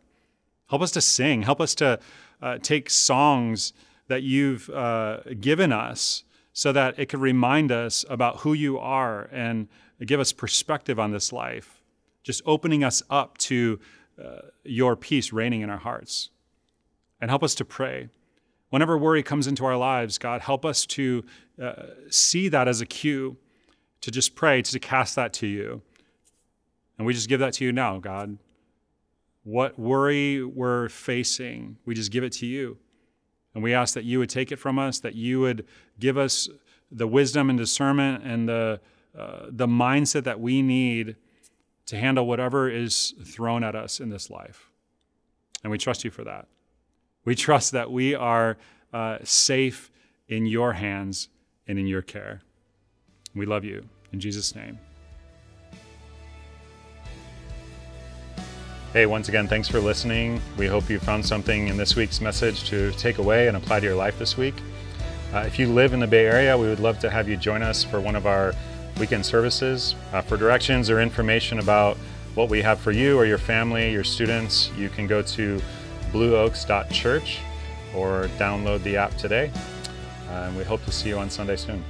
Help 0.68 0.82
us 0.82 0.92
to 0.92 1.02
sing. 1.02 1.44
Help 1.44 1.62
us 1.62 1.76
to 1.76 2.00
uh, 2.42 2.58
take 2.62 2.90
songs 2.90 3.74
that 4.08 4.24
you've 4.24 4.70
uh, 4.70 5.20
given 5.40 5.72
us 5.72 6.24
so 6.54 6.72
that 6.72 6.98
it 6.98 7.08
could 7.08 7.20
remind 7.20 7.72
us 7.72 8.06
about 8.10 8.38
who 8.38 8.54
you 8.54 8.78
are 8.78 9.30
and 9.32 9.68
give 10.06 10.20
us 10.20 10.32
perspective 10.32 11.00
on 11.00 11.12
this 11.12 11.34
life, 11.34 11.82
just 12.24 12.42
opening 12.46 12.84
us 12.84 13.04
up 13.10 13.38
to 13.38 13.80
uh, 14.24 14.40
your 14.64 14.96
peace 14.96 15.34
reigning 15.34 15.62
in 15.62 15.70
our 15.70 15.78
hearts. 15.78 16.30
And 17.20 17.30
help 17.30 17.44
us 17.44 17.56
to 17.56 17.66
pray. 17.66 18.10
Whenever 18.76 18.98
worry 18.98 19.24
comes 19.24 19.48
into 19.48 19.64
our 19.64 19.78
lives, 19.78 20.18
God, 20.18 20.42
help 20.42 20.66
us 20.66 20.86
to 20.88 21.24
uh, 21.64 21.84
see 22.10 22.50
that 22.50 22.68
as 22.68 22.82
a 22.82 22.86
cue 22.86 23.38
to 24.02 24.12
just 24.12 24.36
pray, 24.36 24.62
to 24.64 24.80
cast 24.80 25.16
that 25.16 25.32
to 25.32 25.48
you. 25.48 25.82
And 26.98 27.08
we 27.08 27.14
just 27.14 27.30
give 27.30 27.40
that 27.40 27.54
to 27.54 27.64
you 27.64 27.72
now, 27.72 28.00
God. 28.00 28.38
What 29.46 29.80
worry 29.80 30.44
we're 30.44 30.90
facing, 30.90 31.78
we 31.86 31.96
just 31.96 32.12
give 32.12 32.26
it 32.26 32.34
to 32.34 32.46
you. 32.46 32.78
And 33.54 33.64
we 33.64 33.74
ask 33.74 33.94
that 33.94 34.04
you 34.04 34.20
would 34.20 34.30
take 34.30 34.52
it 34.52 34.58
from 34.58 34.78
us, 34.78 35.00
that 35.00 35.16
you 35.16 35.40
would 35.40 35.66
give 35.98 36.18
us 36.18 36.50
the 36.92 37.08
wisdom 37.08 37.50
and 37.50 37.58
discernment 37.58 38.26
and 38.26 38.50
the, 38.50 38.82
uh, 39.18 39.46
the 39.52 39.68
mindset 39.68 40.26
that 40.26 40.42
we 40.42 40.62
need 40.62 41.16
to 41.86 41.96
handle 41.96 42.28
whatever 42.28 42.70
is 42.70 43.14
thrown 43.24 43.64
at 43.64 43.74
us 43.74 44.02
in 44.02 44.10
this 44.10 44.30
life. 44.30 44.70
And 45.64 45.72
we 45.72 45.78
trust 45.78 46.04
you 46.04 46.12
for 46.12 46.26
that. 46.26 46.50
We 47.26 47.34
trust 47.34 47.72
that 47.72 47.92
we 47.92 48.14
are 48.14 48.56
uh, 48.94 49.18
safe 49.24 49.92
in 50.28 50.46
your 50.46 50.74
hands 50.74 51.28
and 51.68 51.80
in 51.80 51.88
your 51.88 52.04
care. 52.04 52.42
We 53.34 53.48
love 53.48 53.66
you. 53.66 53.84
In 54.14 54.20
Jesus' 54.20 54.56
name. 54.56 54.80
Hey, 58.94 59.08
once 59.08 59.28
again, 59.28 59.48
thanks 59.48 59.68
for 59.68 59.80
listening. 59.80 60.40
We 60.58 60.68
hope 60.68 60.90
you 60.90 61.00
found 61.00 61.26
something 61.26 61.68
in 61.68 61.76
this 61.76 61.98
week's 61.98 62.22
message 62.22 62.70
to 62.70 62.92
take 62.94 63.18
away 63.18 63.50
and 63.50 63.58
apply 63.58 63.82
to 63.82 63.86
your 63.86 63.96
life 63.96 64.18
this 64.18 64.38
week. 64.38 64.56
Uh, 65.34 65.40
if 65.40 65.60
you 65.60 65.68
live 65.68 65.94
in 65.94 66.00
the 66.00 66.08
Bay 66.08 66.28
Area, 66.28 66.58
we 66.58 66.68
would 66.68 66.80
love 66.80 67.00
to 67.00 67.10
have 67.10 67.28
you 67.28 67.36
join 67.36 67.62
us 67.62 67.84
for 67.84 68.00
one 68.00 68.16
of 68.16 68.26
our 68.26 68.54
weekend 68.98 69.26
services. 69.26 69.96
Uh, 70.14 70.22
for 70.22 70.38
directions 70.38 70.90
or 70.90 71.02
information 71.02 71.60
about 71.60 71.98
what 72.36 72.48
we 72.48 72.62
have 72.62 72.80
for 72.80 72.92
you 72.92 73.18
or 73.18 73.26
your 73.26 73.38
family, 73.38 73.92
your 73.92 74.04
students, 74.04 74.72
you 74.78 74.88
can 74.88 75.08
go 75.08 75.22
to 75.22 75.60
blueoaks.church 76.16 77.40
or 77.94 78.30
download 78.38 78.82
the 78.84 78.96
app 78.96 79.16
today. 79.18 79.52
Uh, 80.30 80.46
and 80.48 80.58
we 80.58 80.64
hope 80.64 80.84
to 80.86 80.92
see 80.92 81.10
you 81.10 81.18
on 81.18 81.30
Sunday 81.30 81.58
soon. 81.58 81.84